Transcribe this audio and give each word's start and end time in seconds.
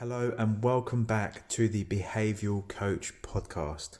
Hello, 0.00 0.32
and 0.38 0.64
welcome 0.64 1.04
back 1.04 1.46
to 1.50 1.68
the 1.68 1.84
Behavioral 1.84 2.66
Coach 2.66 3.12
podcast. 3.20 3.98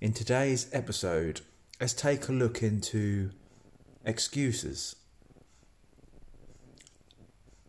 In 0.00 0.12
today's 0.12 0.68
episode, 0.72 1.40
let's 1.80 1.92
take 1.92 2.28
a 2.28 2.32
look 2.32 2.62
into 2.62 3.32
excuses. 4.04 4.94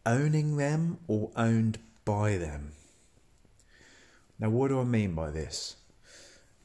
Owning 0.06 0.58
them 0.58 1.00
or 1.08 1.32
owned 1.36 1.80
by 2.06 2.38
them. 2.38 2.74
Now, 4.38 4.52
what 4.52 4.68
do 4.68 4.80
I 4.80 4.84
mean 4.84 5.16
by 5.16 5.32
this? 5.32 5.78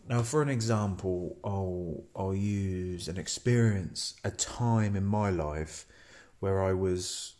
Now, 0.06 0.20
for 0.20 0.42
an 0.42 0.50
example, 0.50 1.38
I'll, 1.42 2.04
I'll 2.14 2.34
use 2.34 3.08
an 3.08 3.16
experience, 3.16 4.16
a 4.22 4.30
time 4.30 4.96
in 4.96 5.06
my 5.06 5.30
life 5.30 5.86
where 6.40 6.62
I 6.62 6.74
was 6.74 7.36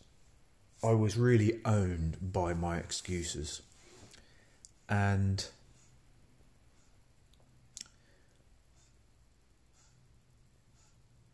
I 0.83 0.91
was 0.91 1.17
really 1.17 1.59
owned 1.65 2.17
by 2.21 2.53
my 2.53 2.77
excuses. 2.77 3.61
And 4.87 5.45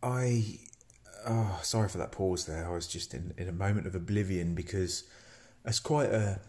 I 0.01 0.59
oh 1.25 1.59
sorry 1.63 1.89
for 1.89 1.97
that 1.97 2.11
pause 2.11 2.45
there. 2.45 2.65
I 2.67 2.73
was 2.73 2.87
just 2.87 3.13
in, 3.13 3.33
in 3.37 3.47
a 3.47 3.53
moment 3.53 3.87
of 3.87 3.95
oblivion 3.95 4.53
because 4.53 5.03
it's 5.65 5.79
quite 5.79 6.09
a 6.09 6.39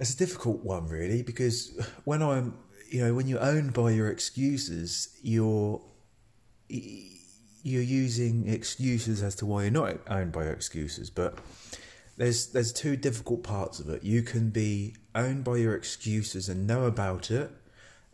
it's 0.00 0.14
a 0.14 0.16
difficult 0.16 0.64
one 0.64 0.88
really 0.88 1.22
because 1.22 1.78
when 2.04 2.22
I'm 2.22 2.56
you 2.90 3.04
know 3.04 3.14
when 3.14 3.28
you're 3.28 3.42
owned 3.42 3.74
by 3.74 3.90
your 3.90 4.08
excuses 4.08 5.18
you're 5.22 5.82
you're 7.62 7.82
using 7.82 8.48
excuses 8.48 9.22
as 9.22 9.34
to 9.34 9.46
why 9.46 9.62
you're 9.62 9.70
not 9.70 9.96
owned 10.08 10.32
by 10.32 10.44
your 10.44 10.52
excuses 10.52 11.10
but 11.10 11.38
there's 12.18 12.48
there's 12.48 12.72
two 12.72 12.96
difficult 12.96 13.42
parts 13.42 13.78
of 13.78 13.88
it. 13.88 14.02
You 14.02 14.22
can 14.22 14.50
be 14.50 14.96
owned 15.14 15.44
by 15.44 15.56
your 15.56 15.74
excuses 15.74 16.48
and 16.48 16.66
know 16.66 16.84
about 16.84 17.30
it, 17.30 17.50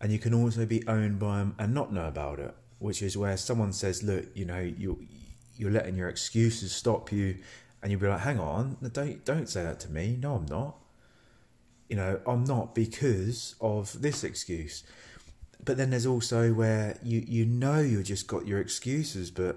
and 0.01 0.13
you 0.13 0.19
can 0.19 0.35
also 0.35 0.67
be 0.67 0.87
owned 0.87 1.19
by 1.19 1.39
them 1.39 1.57
and 1.59 1.75
not 1.75 1.93
know 1.93 2.07
about 2.07 2.39
it. 2.39 2.55
Which 2.79 3.03
is 3.03 3.17
where 3.17 3.37
someone 3.39 3.73
says, 3.73 4.03
"Look, 4.03 4.27
you 4.35 4.45
know, 4.45 4.61
you 4.61 5.07
you're 5.57 5.71
letting 5.71 5.97
your 5.97 6.09
excuses 6.09 6.71
stop 6.73 7.11
you," 7.11 7.39
and 7.83 7.91
you'll 7.91 8.01
be 8.01 8.07
like, 8.07 8.21
"Hang 8.21 8.39
on, 8.39 8.77
don't 8.93 9.25
don't 9.25 9.49
say 9.49 9.63
that 9.63 9.81
to 9.81 9.91
me. 9.91 10.19
No, 10.21 10.37
I'm 10.37 10.47
not. 10.47 10.77
You 11.89 11.97
know, 11.97 12.21
I'm 12.27 12.45
not 12.45 12.75
because 12.75 13.55
of 13.61 14.03
this 14.03 14.23
excuse." 14.23 14.85
But 15.65 15.77
then 15.77 15.91
there's 15.91 16.07
also 16.07 16.53
where 16.53 16.99
you 17.03 17.25
you 17.27 17.47
know 17.47 17.81
you've 17.81 18.05
just 18.05 18.27
got 18.27 18.47
your 18.47 18.61
excuses, 18.61 19.31
but 19.31 19.57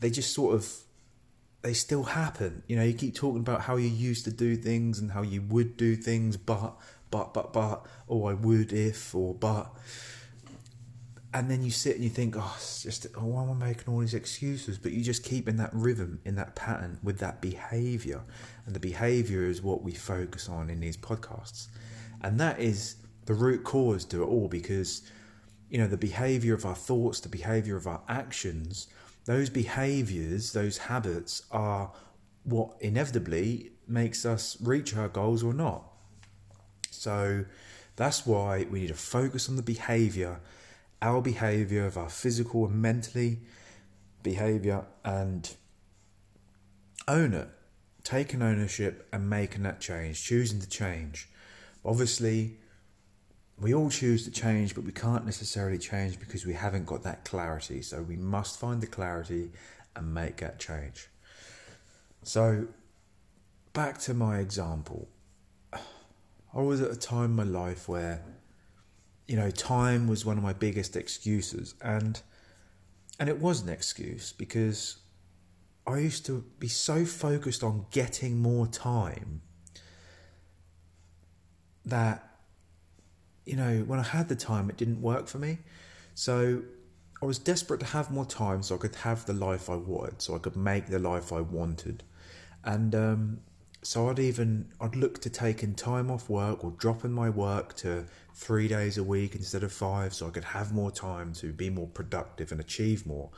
they 0.00 0.10
just 0.10 0.32
sort 0.32 0.54
of 0.54 0.72
they 1.62 1.72
still 1.72 2.04
happen. 2.04 2.62
You 2.66 2.76
know, 2.76 2.84
you 2.84 2.94
keep 2.94 3.14
talking 3.14 3.40
about 3.40 3.62
how 3.62 3.76
you 3.76 3.88
used 3.88 4.24
to 4.24 4.30
do 4.30 4.56
things 4.56 4.98
and 4.98 5.10
how 5.10 5.22
you 5.22 5.42
would 5.42 5.76
do 5.76 5.96
things, 5.96 6.36
but, 6.36 6.78
but, 7.10 7.34
but, 7.34 7.52
but, 7.52 7.86
oh, 8.08 8.26
I 8.26 8.34
would 8.34 8.72
if, 8.72 9.14
or 9.14 9.34
but. 9.34 9.70
And 11.34 11.50
then 11.50 11.62
you 11.62 11.70
sit 11.70 11.96
and 11.96 12.04
you 12.04 12.10
think, 12.10 12.36
oh, 12.38 12.54
it's 12.56 12.82
just, 12.82 13.06
oh, 13.16 13.26
why 13.26 13.42
am 13.42 13.50
I 13.50 13.66
making 13.66 13.92
all 13.92 14.00
these 14.00 14.14
excuses? 14.14 14.78
But 14.78 14.92
you 14.92 15.02
just 15.02 15.24
keep 15.24 15.48
in 15.48 15.56
that 15.58 15.70
rhythm, 15.74 16.20
in 16.24 16.36
that 16.36 16.54
pattern 16.54 16.98
with 17.02 17.18
that 17.18 17.42
behavior. 17.42 18.22
And 18.64 18.74
the 18.74 18.80
behavior 18.80 19.42
is 19.42 19.60
what 19.60 19.82
we 19.82 19.92
focus 19.92 20.48
on 20.48 20.70
in 20.70 20.80
these 20.80 20.96
podcasts. 20.96 21.66
And 22.22 22.40
that 22.40 22.60
is 22.60 22.96
the 23.28 23.34
root 23.34 23.62
cause 23.62 24.04
to 24.06 24.22
it 24.22 24.26
all 24.26 24.48
because, 24.48 25.02
you 25.70 25.78
know, 25.78 25.86
the 25.86 25.96
behavior 25.96 26.54
of 26.54 26.66
our 26.66 26.74
thoughts, 26.74 27.20
the 27.20 27.28
behavior 27.28 27.76
of 27.76 27.86
our 27.86 28.02
actions 28.08 28.88
those 29.28 29.50
behaviors, 29.50 30.54
those 30.54 30.78
habits 30.78 31.42
are 31.50 31.92
what 32.44 32.74
inevitably 32.80 33.72
makes 33.86 34.24
us 34.24 34.56
reach 34.58 34.96
our 34.96 35.08
goals 35.08 35.42
or 35.44 35.52
not. 35.52 35.84
So 36.90 37.44
that's 37.96 38.24
why 38.26 38.66
we 38.70 38.80
need 38.80 38.88
to 38.88 38.94
focus 38.94 39.50
on 39.50 39.56
the 39.56 39.62
behavior, 39.62 40.40
our 41.02 41.20
behavior 41.20 41.84
of 41.84 41.98
our 41.98 42.08
physical 42.08 42.64
and 42.64 42.80
mentally 42.80 43.40
behavior, 44.22 44.86
and 45.04 45.54
own 47.06 47.34
it. 47.34 47.50
Taking 48.04 48.40
ownership 48.40 49.06
and 49.12 49.28
making 49.28 49.62
that 49.64 49.78
change, 49.78 50.24
choosing 50.24 50.58
to 50.60 50.68
change. 50.70 51.28
Obviously, 51.84 52.60
we 53.60 53.74
all 53.74 53.90
choose 53.90 54.24
to 54.24 54.30
change, 54.30 54.74
but 54.74 54.84
we 54.84 54.92
can't 54.92 55.24
necessarily 55.24 55.78
change 55.78 56.20
because 56.20 56.46
we 56.46 56.54
haven't 56.54 56.86
got 56.86 57.02
that 57.02 57.24
clarity. 57.24 57.82
So 57.82 58.02
we 58.02 58.16
must 58.16 58.58
find 58.58 58.80
the 58.80 58.86
clarity 58.86 59.50
and 59.96 60.14
make 60.14 60.36
that 60.38 60.58
change. 60.58 61.08
So, 62.22 62.68
back 63.72 63.98
to 64.00 64.14
my 64.14 64.38
example. 64.38 65.08
I 65.72 66.60
was 66.60 66.80
at 66.80 66.90
a 66.90 66.96
time 66.96 67.24
in 67.26 67.36
my 67.36 67.42
life 67.42 67.88
where, 67.88 68.22
you 69.26 69.36
know, 69.36 69.50
time 69.50 70.08
was 70.08 70.24
one 70.24 70.38
of 70.38 70.44
my 70.44 70.52
biggest 70.52 70.96
excuses, 70.96 71.74
and 71.82 72.20
and 73.20 73.28
it 73.28 73.40
was 73.40 73.62
an 73.62 73.68
excuse 73.68 74.32
because 74.32 74.98
I 75.86 75.98
used 75.98 76.24
to 76.26 76.44
be 76.58 76.68
so 76.68 77.04
focused 77.04 77.62
on 77.62 77.86
getting 77.90 78.38
more 78.38 78.66
time 78.66 79.42
that 81.84 82.27
you 83.48 83.56
know, 83.56 83.78
when 83.86 83.98
I 83.98 84.02
had 84.02 84.28
the 84.28 84.36
time, 84.36 84.68
it 84.68 84.76
didn't 84.76 85.00
work 85.00 85.26
for 85.26 85.38
me. 85.38 85.58
So 86.14 86.62
I 87.22 87.26
was 87.26 87.38
desperate 87.38 87.80
to 87.80 87.86
have 87.86 88.10
more 88.10 88.26
time 88.26 88.62
so 88.62 88.74
I 88.74 88.78
could 88.78 88.94
have 88.96 89.24
the 89.24 89.32
life 89.32 89.70
I 89.70 89.76
wanted, 89.76 90.20
so 90.20 90.36
I 90.36 90.38
could 90.38 90.54
make 90.54 90.88
the 90.88 90.98
life 90.98 91.32
I 91.32 91.40
wanted. 91.40 92.04
And 92.64 92.94
um, 92.94 93.40
so 93.82 94.10
I'd 94.10 94.18
even 94.18 94.70
I'd 94.80 94.96
look 94.96 95.22
to 95.22 95.30
taking 95.30 95.74
time 95.74 96.10
off 96.10 96.28
work 96.28 96.62
or 96.62 96.72
dropping 96.72 97.12
my 97.12 97.30
work 97.30 97.74
to 97.76 98.04
three 98.34 98.68
days 98.68 98.98
a 98.98 99.02
week 99.02 99.34
instead 99.34 99.62
of 99.62 99.72
five, 99.72 100.12
so 100.12 100.26
I 100.26 100.30
could 100.30 100.44
have 100.44 100.74
more 100.74 100.90
time 100.90 101.32
to 101.34 101.50
be 101.50 101.70
more 101.70 101.88
productive 101.88 102.52
and 102.52 102.60
achieve 102.60 103.06
more. 103.06 103.30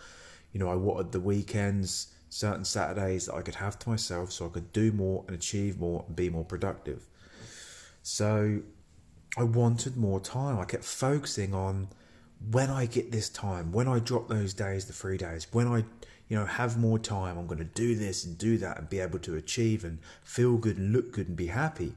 You 0.52 0.58
know, 0.58 0.68
I 0.68 0.74
wanted 0.74 1.12
the 1.12 1.20
weekends, 1.20 2.08
certain 2.30 2.64
Saturdays 2.64 3.26
that 3.26 3.34
I 3.34 3.42
could 3.42 3.54
have 3.54 3.78
to 3.78 3.88
myself, 3.88 4.32
so 4.32 4.46
I 4.46 4.48
could 4.48 4.72
do 4.72 4.90
more 4.90 5.24
and 5.28 5.36
achieve 5.36 5.78
more 5.78 6.04
and 6.08 6.16
be 6.16 6.28
more 6.30 6.44
productive. 6.44 7.06
So 8.02 8.62
I 9.36 9.44
wanted 9.44 9.96
more 9.96 10.20
time. 10.20 10.58
I 10.58 10.64
kept 10.64 10.84
focusing 10.84 11.54
on 11.54 11.88
when 12.50 12.70
I 12.70 12.86
get 12.86 13.12
this 13.12 13.28
time, 13.28 13.70
when 13.72 13.86
I 13.86 13.98
drop 13.98 14.28
those 14.28 14.54
days, 14.54 14.86
the 14.86 14.92
three 14.92 15.18
days, 15.18 15.46
when 15.52 15.68
I, 15.68 15.84
you 16.28 16.36
know, 16.36 16.46
have 16.46 16.78
more 16.78 16.98
time, 16.98 17.38
I'm 17.38 17.46
going 17.46 17.58
to 17.58 17.64
do 17.64 17.94
this 17.94 18.24
and 18.24 18.38
do 18.38 18.56
that 18.58 18.78
and 18.78 18.88
be 18.88 18.98
able 18.98 19.18
to 19.20 19.36
achieve 19.36 19.84
and 19.84 19.98
feel 20.22 20.56
good 20.56 20.78
and 20.78 20.92
look 20.92 21.12
good 21.12 21.28
and 21.28 21.36
be 21.36 21.48
happy. 21.48 21.94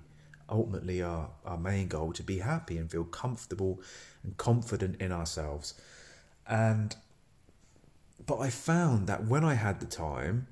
Ultimately, 0.50 1.02
our, 1.02 1.30
our 1.46 1.58
main 1.58 1.88
goal 1.88 2.12
to 2.14 2.24
be 2.24 2.40
happy 2.40 2.78
and 2.78 2.92
feel 2.92 3.06
comfortable 3.06 3.80
and 4.24 4.36
confident 4.38 5.02
in 5.02 5.12
ourselves. 5.12 5.76
And, 6.46 6.96
but 8.26 8.40
I 8.40 8.50
found 8.50 9.08
that 9.08 9.26
when 9.26 9.46
I 9.46 9.54
had 9.54 9.80
the 9.80 9.86
time, 9.86 10.48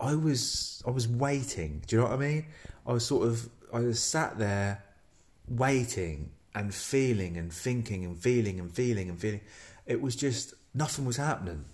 I 0.00 0.14
was 0.14 0.82
I 0.86 0.90
was 0.90 1.08
waiting. 1.08 1.82
Do 1.86 1.96
you 1.96 2.02
know 2.02 2.08
what 2.08 2.14
I 2.14 2.18
mean? 2.18 2.46
I 2.86 2.92
was 2.92 3.06
sort 3.06 3.26
of 3.26 3.48
I 3.72 3.80
was 3.80 4.02
sat 4.02 4.38
there 4.38 4.82
waiting 5.48 6.30
and 6.54 6.74
feeling 6.74 7.36
and 7.36 7.52
thinking 7.52 8.04
and 8.04 8.18
feeling 8.18 8.58
and 8.58 8.72
feeling 8.72 9.08
and 9.08 9.20
feeling. 9.20 9.40
It 9.86 10.00
was 10.00 10.16
just 10.16 10.54
nothing 10.74 11.04
was 11.04 11.16
happening. 11.16 11.66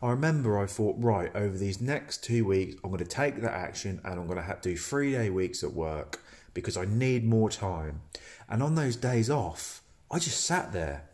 I 0.00 0.10
remember 0.10 0.58
I 0.58 0.66
thought, 0.66 0.96
right, 0.98 1.34
over 1.34 1.56
these 1.56 1.80
next 1.80 2.22
two 2.22 2.44
weeks, 2.44 2.76
I'm 2.84 2.90
going 2.90 2.98
to 2.98 3.04
take 3.04 3.40
that 3.40 3.52
action 3.52 4.00
and 4.04 4.14
I'm 4.14 4.26
going 4.26 4.38
to 4.38 4.44
have 4.44 4.60
to 4.62 4.70
do 4.70 4.76
three 4.76 5.12
day 5.12 5.30
weeks 5.30 5.64
at 5.64 5.72
work 5.72 6.22
because 6.54 6.76
I 6.76 6.84
need 6.84 7.24
more 7.24 7.50
time. 7.50 8.02
And 8.48 8.62
on 8.62 8.74
those 8.74 8.96
days 8.96 9.28
off, 9.28 9.82
I 10.10 10.18
just 10.18 10.44
sat 10.44 10.72
there. 10.72 11.04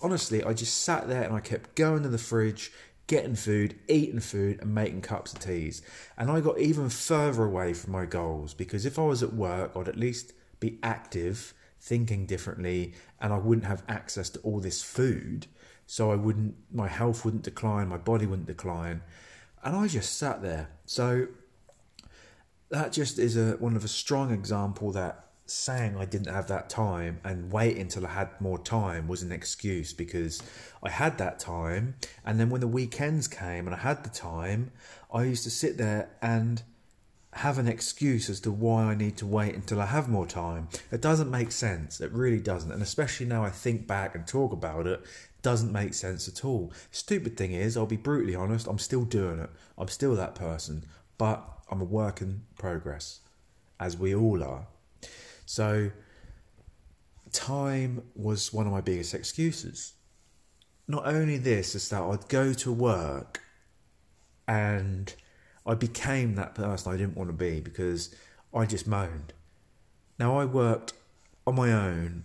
Honestly, 0.00 0.42
I 0.44 0.54
just 0.54 0.82
sat 0.82 1.08
there 1.08 1.22
and 1.22 1.34
I 1.34 1.40
kept 1.40 1.74
going 1.74 2.02
to 2.04 2.08
the 2.08 2.18
fridge, 2.18 2.72
getting 3.06 3.34
food, 3.34 3.74
eating 3.88 4.20
food, 4.20 4.60
and 4.60 4.74
making 4.74 5.02
cups 5.02 5.32
of 5.32 5.40
teas. 5.40 5.82
And 6.16 6.30
I 6.30 6.40
got 6.40 6.58
even 6.58 6.88
further 6.88 7.44
away 7.44 7.74
from 7.74 7.92
my 7.92 8.06
goals 8.06 8.54
because 8.54 8.86
if 8.86 8.98
I 8.98 9.02
was 9.02 9.22
at 9.22 9.34
work, 9.34 9.72
I'd 9.76 9.88
at 9.88 9.96
least 9.96 10.32
be 10.60 10.78
active, 10.82 11.54
thinking 11.80 12.26
differently, 12.26 12.94
and 13.20 13.32
I 13.32 13.38
wouldn't 13.38 13.66
have 13.66 13.82
access 13.88 14.30
to 14.30 14.38
all 14.40 14.60
this 14.60 14.82
food. 14.82 15.46
So 15.86 16.12
I 16.12 16.14
wouldn't, 16.14 16.54
my 16.72 16.86
health 16.86 17.24
wouldn't 17.24 17.42
decline, 17.42 17.88
my 17.88 17.96
body 17.96 18.26
wouldn't 18.26 18.46
decline. 18.46 19.02
And 19.64 19.74
I 19.74 19.88
just 19.88 20.16
sat 20.16 20.42
there. 20.42 20.70
So 20.86 21.26
that 22.70 22.92
just 22.92 23.18
is 23.18 23.36
a 23.36 23.52
one 23.52 23.76
of 23.76 23.84
a 23.84 23.88
strong 23.88 24.32
example 24.32 24.92
that 24.92 25.26
saying 25.46 25.96
I 25.96 26.04
didn't 26.04 26.32
have 26.32 26.46
that 26.46 26.70
time 26.70 27.20
and 27.24 27.50
wait 27.52 27.76
until 27.76 28.06
I 28.06 28.10
had 28.10 28.40
more 28.40 28.58
time 28.58 29.08
was 29.08 29.22
an 29.22 29.32
excuse 29.32 29.92
because 29.92 30.40
I 30.80 30.90
had 30.90 31.18
that 31.18 31.40
time 31.40 31.96
and 32.24 32.38
then 32.38 32.50
when 32.50 32.60
the 32.60 32.68
weekends 32.68 33.26
came 33.26 33.66
and 33.66 33.74
I 33.74 33.78
had 33.80 34.04
the 34.04 34.10
time 34.10 34.70
I 35.12 35.24
used 35.24 35.42
to 35.42 35.50
sit 35.50 35.76
there 35.76 36.10
and 36.22 36.62
have 37.34 37.58
an 37.58 37.68
excuse 37.68 38.28
as 38.28 38.40
to 38.40 38.50
why 38.50 38.84
I 38.84 38.94
need 38.94 39.16
to 39.18 39.26
wait 39.26 39.54
until 39.54 39.80
I 39.80 39.86
have 39.86 40.08
more 40.08 40.26
time. 40.26 40.68
It 40.90 41.00
doesn't 41.00 41.30
make 41.30 41.52
sense. 41.52 42.00
It 42.00 42.10
really 42.12 42.40
doesn't. 42.40 42.72
And 42.72 42.82
especially 42.82 43.26
now 43.26 43.44
I 43.44 43.50
think 43.50 43.86
back 43.86 44.14
and 44.14 44.26
talk 44.26 44.52
about 44.52 44.86
it, 44.86 45.04
doesn't 45.42 45.72
make 45.72 45.94
sense 45.94 46.28
at 46.28 46.44
all. 46.44 46.72
Stupid 46.90 47.36
thing 47.36 47.52
is, 47.52 47.76
I'll 47.76 47.86
be 47.86 47.96
brutally 47.96 48.34
honest, 48.34 48.66
I'm 48.66 48.78
still 48.78 49.04
doing 49.04 49.38
it. 49.38 49.50
I'm 49.78 49.88
still 49.88 50.14
that 50.16 50.34
person, 50.34 50.84
but 51.18 51.42
I'm 51.70 51.80
a 51.80 51.84
work 51.84 52.20
in 52.20 52.42
progress. 52.58 53.20
as 53.78 53.96
we 53.96 54.14
all 54.14 54.44
are. 54.44 54.66
So, 55.46 55.90
time 57.32 58.02
was 58.14 58.52
one 58.52 58.66
of 58.66 58.72
my 58.72 58.82
biggest 58.82 59.14
excuses. 59.14 59.94
Not 60.86 61.06
only 61.06 61.38
this, 61.38 61.74
is 61.74 61.88
that 61.88 62.02
I'd 62.02 62.28
go 62.28 62.52
to 62.52 62.72
work 62.72 63.40
and 64.46 65.14
I 65.66 65.74
became 65.74 66.34
that 66.34 66.54
person 66.54 66.92
I 66.92 66.96
didn't 66.96 67.16
want 67.16 67.28
to 67.28 67.34
be 67.34 67.60
because 67.60 68.14
I 68.54 68.66
just 68.66 68.86
moaned. 68.86 69.32
Now, 70.18 70.38
I 70.38 70.44
worked 70.44 70.92
on 71.46 71.54
my 71.54 71.72
own 71.72 72.24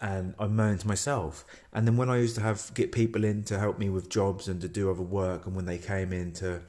and 0.00 0.34
I 0.38 0.48
moaned 0.48 0.80
to 0.80 0.88
myself. 0.88 1.44
And 1.72 1.86
then 1.86 1.96
when 1.96 2.10
I 2.10 2.18
used 2.18 2.34
to 2.34 2.42
have 2.42 2.72
get 2.74 2.90
people 2.90 3.22
in 3.24 3.44
to 3.44 3.58
help 3.58 3.78
me 3.78 3.88
with 3.88 4.10
jobs 4.10 4.48
and 4.48 4.60
to 4.60 4.68
do 4.68 4.90
other 4.90 5.02
work, 5.02 5.46
and 5.46 5.54
when 5.54 5.64
they 5.64 5.78
came 5.78 6.12
in 6.12 6.32
to, 6.34 6.60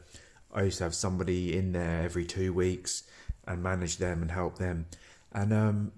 I 0.54 0.64
used 0.64 0.78
to 0.78 0.84
have 0.84 0.94
somebody 0.94 1.58
in 1.58 1.72
there 1.72 2.04
every 2.04 2.26
two 2.26 2.54
weeks 2.54 3.04
and 3.48 3.64
manage 3.64 3.98
them 3.98 4.22
and 4.22 4.30
help 4.30 4.60
them, 4.60 4.86
and 5.32 5.52
um, 5.52 5.92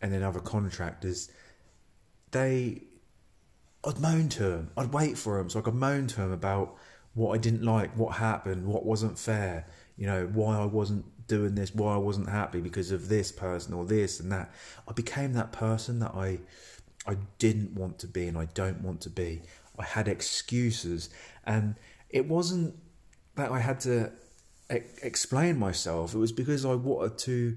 and 0.00 0.12
then 0.12 0.22
other 0.22 0.40
contractors, 0.40 1.30
they, 2.30 2.82
I'd 3.84 4.00
moan 4.00 4.28
to 4.30 4.42
them. 4.44 4.70
I'd 4.76 4.92
wait 4.92 5.18
for 5.18 5.38
them 5.38 5.50
so 5.50 5.58
I 5.58 5.62
could 5.62 5.74
moan 5.74 6.06
to 6.06 6.16
them 6.16 6.32
about 6.32 6.76
what 7.18 7.34
I 7.34 7.38
didn't 7.38 7.64
like, 7.64 7.96
what 7.96 8.16
happened, 8.16 8.66
what 8.66 8.86
wasn't 8.86 9.18
fair, 9.18 9.66
you 9.96 10.06
know, 10.06 10.26
why 10.32 10.56
I 10.56 10.64
wasn't 10.64 11.04
doing 11.26 11.54
this, 11.54 11.74
why 11.74 11.94
I 11.94 11.98
wasn't 11.98 12.28
happy 12.28 12.60
because 12.60 12.90
of 12.90 13.08
this 13.08 13.30
person 13.32 13.74
or 13.74 13.84
this 13.84 14.20
and 14.20 14.30
that. 14.32 14.50
I 14.86 14.92
became 14.92 15.32
that 15.34 15.52
person 15.52 15.98
that 15.98 16.12
I 16.14 16.38
I 17.06 17.16
didn't 17.38 17.74
want 17.74 17.98
to 18.00 18.06
be 18.06 18.26
and 18.26 18.36
I 18.36 18.46
don't 18.46 18.82
want 18.82 19.00
to 19.02 19.10
be. 19.10 19.42
I 19.78 19.84
had 19.84 20.08
excuses, 20.08 21.08
and 21.44 21.76
it 22.10 22.26
wasn't 22.26 22.74
that 23.36 23.50
I 23.50 23.60
had 23.60 23.80
to 23.80 24.12
e- 24.72 24.80
explain 25.02 25.58
myself. 25.58 26.14
It 26.14 26.18
was 26.18 26.32
because 26.32 26.64
I 26.64 26.74
wanted 26.74 27.16
to 27.18 27.56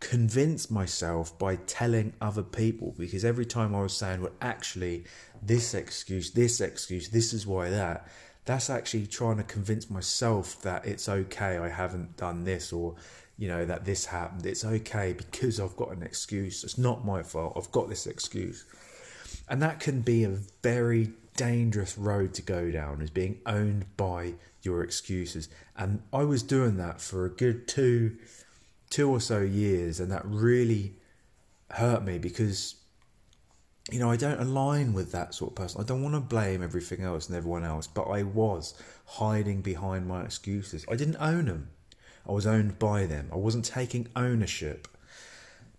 convince 0.00 0.70
myself 0.70 1.38
by 1.38 1.56
telling 1.56 2.12
other 2.20 2.42
people. 2.42 2.94
Because 2.98 3.24
every 3.24 3.46
time 3.46 3.74
I 3.74 3.82
was 3.82 3.96
saying, 3.96 4.20
"Well, 4.20 4.32
actually, 4.40 5.04
this 5.40 5.74
excuse, 5.74 6.32
this 6.32 6.60
excuse, 6.60 7.08
this 7.08 7.32
is 7.32 7.46
why 7.46 7.70
that," 7.70 8.08
that's 8.44 8.68
actually 8.68 9.06
trying 9.06 9.36
to 9.36 9.44
convince 9.44 9.88
myself 9.88 10.60
that 10.62 10.86
it's 10.86 11.08
okay. 11.08 11.58
I 11.58 11.68
haven't 11.68 12.16
done 12.16 12.44
this, 12.44 12.72
or 12.72 12.96
you 13.38 13.48
know 13.48 13.64
that 13.64 13.84
this 13.84 14.06
happened. 14.06 14.46
It's 14.46 14.64
okay 14.64 15.12
because 15.12 15.60
I've 15.60 15.76
got 15.76 15.92
an 15.92 16.02
excuse. 16.02 16.64
It's 16.64 16.78
not 16.78 17.04
my 17.04 17.22
fault. 17.22 17.54
I've 17.56 17.70
got 17.70 17.88
this 17.88 18.06
excuse. 18.06 18.64
And 19.48 19.62
that 19.62 19.80
can 19.80 20.00
be 20.00 20.24
a 20.24 20.38
very 20.62 21.12
dangerous 21.36 21.96
road 21.96 22.34
to 22.34 22.42
go 22.42 22.70
down, 22.70 23.00
is 23.00 23.10
being 23.10 23.40
owned 23.46 23.84
by 23.96 24.34
your 24.62 24.82
excuses. 24.82 25.48
And 25.76 26.02
I 26.12 26.24
was 26.24 26.42
doing 26.42 26.76
that 26.76 27.00
for 27.00 27.24
a 27.24 27.30
good 27.30 27.66
two, 27.66 28.16
two 28.90 29.10
or 29.10 29.20
so 29.20 29.40
years, 29.40 30.00
and 30.00 30.10
that 30.10 30.24
really 30.24 30.94
hurt 31.70 32.04
me 32.04 32.18
because, 32.18 32.74
you 33.90 33.98
know, 33.98 34.10
I 34.10 34.16
don't 34.16 34.40
align 34.40 34.92
with 34.92 35.12
that 35.12 35.34
sort 35.34 35.52
of 35.52 35.56
person. 35.56 35.80
I 35.80 35.84
don't 35.84 36.02
want 36.02 36.14
to 36.14 36.20
blame 36.20 36.62
everything 36.62 37.02
else 37.02 37.28
and 37.28 37.36
everyone 37.36 37.64
else, 37.64 37.86
but 37.86 38.04
I 38.04 38.22
was 38.22 38.74
hiding 39.04 39.60
behind 39.60 40.06
my 40.06 40.22
excuses. 40.22 40.84
I 40.90 40.96
didn't 40.96 41.16
own 41.16 41.46
them. 41.46 41.70
I 42.28 42.32
was 42.32 42.46
owned 42.46 42.78
by 42.78 43.06
them. 43.06 43.28
I 43.32 43.36
wasn't 43.36 43.64
taking 43.64 44.08
ownership 44.14 44.86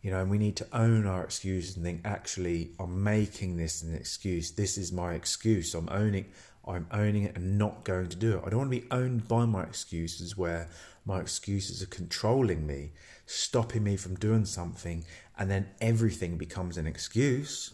you 0.04 0.12
know, 0.12 0.20
and 0.20 0.30
we 0.30 0.38
need 0.38 0.58
to 0.58 0.68
own 0.74 1.08
our 1.08 1.24
excuses 1.24 1.78
and 1.78 1.86
think, 1.86 2.02
actually, 2.04 2.72
I'm 2.78 3.04
making 3.04 3.56
this 3.56 3.82
an 3.82 3.96
excuse. 3.96 4.52
This 4.52 4.78
is 4.78 4.92
my 4.92 5.14
excuse. 5.14 5.74
I'm 5.74 5.88
owning, 5.90 6.26
I'm 6.68 6.88
owning 6.92 7.24
it 7.24 7.38
and 7.38 7.58
not 7.58 7.86
going 7.86 8.10
to 8.10 8.18
do 8.18 8.38
it. 8.38 8.44
I 8.46 8.50
don't 8.50 8.60
want 8.60 8.72
to 8.74 8.82
be 8.82 8.88
owned 8.92 9.30
by 9.30 9.46
my 9.46 9.64
excuses 9.64 10.38
where 10.38 10.70
my 11.06 11.22
excuses 11.22 11.82
are 11.82 11.88
controlling 11.88 12.68
me, 12.68 12.92
stopping 13.26 13.86
me 13.86 13.96
from 13.96 14.16
doing 14.16 14.44
something, 14.44 15.06
and 15.40 15.50
then 15.50 15.70
everything 15.80 16.38
becomes 16.38 16.78
an 16.78 16.86
excuse. 16.86 17.74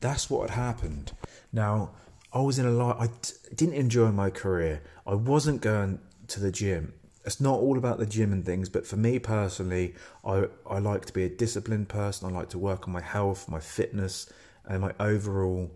That's 0.00 0.28
what 0.28 0.50
had 0.50 0.58
happened. 0.58 1.12
Now, 1.52 1.90
I 2.32 2.40
was 2.40 2.58
in 2.58 2.66
a 2.66 2.70
lot, 2.70 3.00
I 3.00 3.08
didn't 3.54 3.74
enjoy 3.74 4.10
my 4.10 4.30
career. 4.30 4.82
I 5.06 5.14
wasn't 5.14 5.60
going 5.62 6.00
to 6.28 6.40
the 6.40 6.52
gym 6.52 6.92
it's 7.26 7.40
not 7.40 7.58
all 7.58 7.76
about 7.76 7.98
the 7.98 8.06
gym 8.06 8.32
and 8.32 8.46
things, 8.46 8.68
but 8.68 8.86
for 8.86 8.96
me 8.96 9.18
personally, 9.18 9.94
I, 10.24 10.46
I 10.64 10.78
like 10.78 11.04
to 11.06 11.12
be 11.12 11.24
a 11.24 11.28
disciplined 11.28 11.88
person. 11.88 12.28
I 12.28 12.38
like 12.38 12.50
to 12.50 12.58
work 12.58 12.86
on 12.86 12.94
my 12.94 13.02
health, 13.02 13.48
my 13.48 13.58
fitness, 13.58 14.32
and 14.64 14.80
my 14.80 14.94
overall 15.00 15.72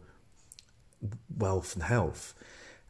wealth 1.37 1.75
and 1.75 1.83
health. 1.83 2.35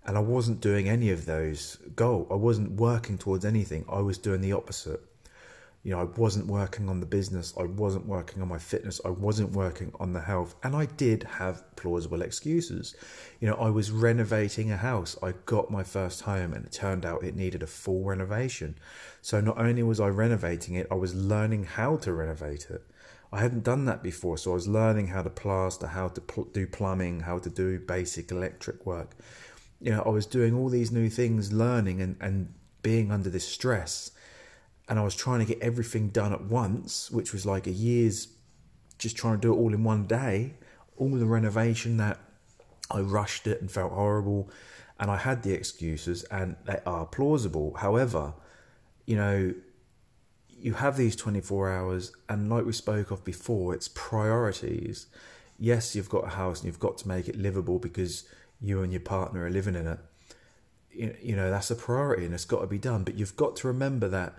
And 0.05 0.17
I 0.17 0.21
wasn't 0.21 0.61
doing 0.61 0.91
any 0.91 1.11
of 1.11 1.25
those 1.25 1.76
goals. 1.97 2.29
I 2.31 2.35
wasn't 2.35 2.73
working 2.73 3.17
towards 3.17 3.47
anything. 3.47 3.87
I 3.88 4.00
was 4.00 4.19
doing 4.19 4.43
the 4.43 4.53
opposite 4.53 5.00
you 5.82 5.91
know, 5.93 6.00
I 6.00 6.05
wasn't 6.05 6.47
working 6.47 6.91
on 6.91 7.00
the 7.00 7.06
business, 7.06 7.55
I 7.59 7.62
wasn't 7.62 8.05
working 8.05 8.43
on 8.43 8.49
my 8.49 8.59
fitness, 8.59 9.00
I 9.03 9.09
wasn't 9.09 9.53
working 9.53 9.93
on 9.99 10.12
the 10.12 10.21
health, 10.21 10.55
and 10.62 10.77
I 10.77 10.85
did 10.85 11.23
have 11.23 11.65
plausible 11.77 12.21
excuses. 12.21 12.94
You 13.41 13.49
know, 13.49 13.55
I 13.55 13.71
was 13.71 13.91
renovating 13.91 14.71
a 14.71 14.77
house, 14.77 15.17
I 15.23 15.32
got 15.47 15.71
my 15.71 15.82
first 15.82 16.23
home, 16.23 16.53
and 16.53 16.67
it 16.67 16.73
turned 16.73 17.06
out 17.06 17.25
it 17.25 17.35
needed 17.35 17.62
a 17.62 17.67
full 17.67 18.05
renovation. 18.05 18.77
So 19.23 19.41
not 19.41 19.56
only 19.59 19.82
was 19.82 20.00
I 20.00 20.09
renovating 20.09 20.75
it, 20.75 20.87
I 20.91 20.97
was 20.97 21.15
learning 21.15 21.65
how 21.65 21.97
to 21.99 22.12
renovate 22.12 22.69
it. 22.69 22.85
I 23.33 23.41
hadn't 23.41 23.65
done 23.65 23.87
that 23.87 24.03
before, 24.03 24.37
so 24.37 24.50
I 24.50 24.55
was 24.55 24.69
learning 24.69 25.06
how 25.06 25.23
to 25.23 25.31
plaster, 25.31 25.87
how 25.87 26.09
to 26.09 26.21
pl- 26.21 26.49
do 26.53 26.67
plumbing, 26.67 27.21
how 27.21 27.38
to 27.38 27.49
do 27.49 27.79
basic 27.79 28.31
electric 28.31 28.85
work. 28.85 29.17
You 29.81 29.93
know, 29.93 30.03
I 30.03 30.11
was 30.11 30.26
doing 30.26 30.55
all 30.55 30.69
these 30.69 30.91
new 30.91 31.09
things, 31.09 31.55
learning 31.55 32.03
and, 32.03 32.17
and 32.21 32.53
being 32.83 33.11
under 33.11 33.31
this 33.31 33.49
stress 33.49 34.11
and 34.90 34.98
I 34.98 35.02
was 35.02 35.14
trying 35.14 35.38
to 35.38 35.44
get 35.46 35.62
everything 35.62 36.08
done 36.08 36.32
at 36.32 36.42
once, 36.42 37.12
which 37.12 37.32
was 37.32 37.46
like 37.46 37.69
a 37.69 37.70
year's 37.70 38.26
just 38.98 39.16
trying 39.16 39.37
to 39.37 39.40
do 39.40 39.54
it 39.54 39.56
all 39.56 39.72
in 39.72 39.84
one 39.84 40.06
day. 40.06 40.54
All 40.96 41.10
the 41.10 41.26
renovation 41.26 41.96
that 41.98 42.19
I 42.90 43.00
rushed 43.00 43.46
it 43.46 43.60
and 43.60 43.70
felt 43.70 43.92
horrible, 43.92 44.50
and 44.98 45.08
I 45.08 45.16
had 45.16 45.44
the 45.44 45.52
excuses, 45.52 46.25
and 46.25 46.56
they 46.66 46.81
are 46.84 47.06
plausible. 47.06 47.75
However, 47.75 48.34
you 49.06 49.14
know, 49.14 49.54
you 50.48 50.75
have 50.75 50.96
these 50.96 51.14
24 51.14 51.70
hours, 51.70 52.12
and 52.28 52.50
like 52.50 52.66
we 52.66 52.72
spoke 52.72 53.12
of 53.12 53.25
before, 53.25 53.72
it's 53.72 53.88
priorities. 53.88 55.06
Yes, 55.56 55.94
you've 55.94 56.10
got 56.10 56.25
a 56.25 56.31
house 56.31 56.60
and 56.60 56.66
you've 56.66 56.81
got 56.81 56.98
to 56.98 57.08
make 57.08 57.28
it 57.28 57.37
livable 57.37 57.78
because 57.78 58.25
you 58.60 58.82
and 58.82 58.92
your 58.92 59.00
partner 59.00 59.44
are 59.44 59.50
living 59.50 59.76
in 59.76 59.87
it. 59.87 59.98
You 61.22 61.37
know, 61.37 61.48
that's 61.48 61.70
a 61.70 61.76
priority 61.76 62.25
and 62.25 62.34
it's 62.34 62.44
got 62.44 62.60
to 62.60 62.66
be 62.66 62.78
done. 62.78 63.04
But 63.04 63.14
you've 63.14 63.37
got 63.37 63.54
to 63.56 63.69
remember 63.69 64.08
that 64.08 64.34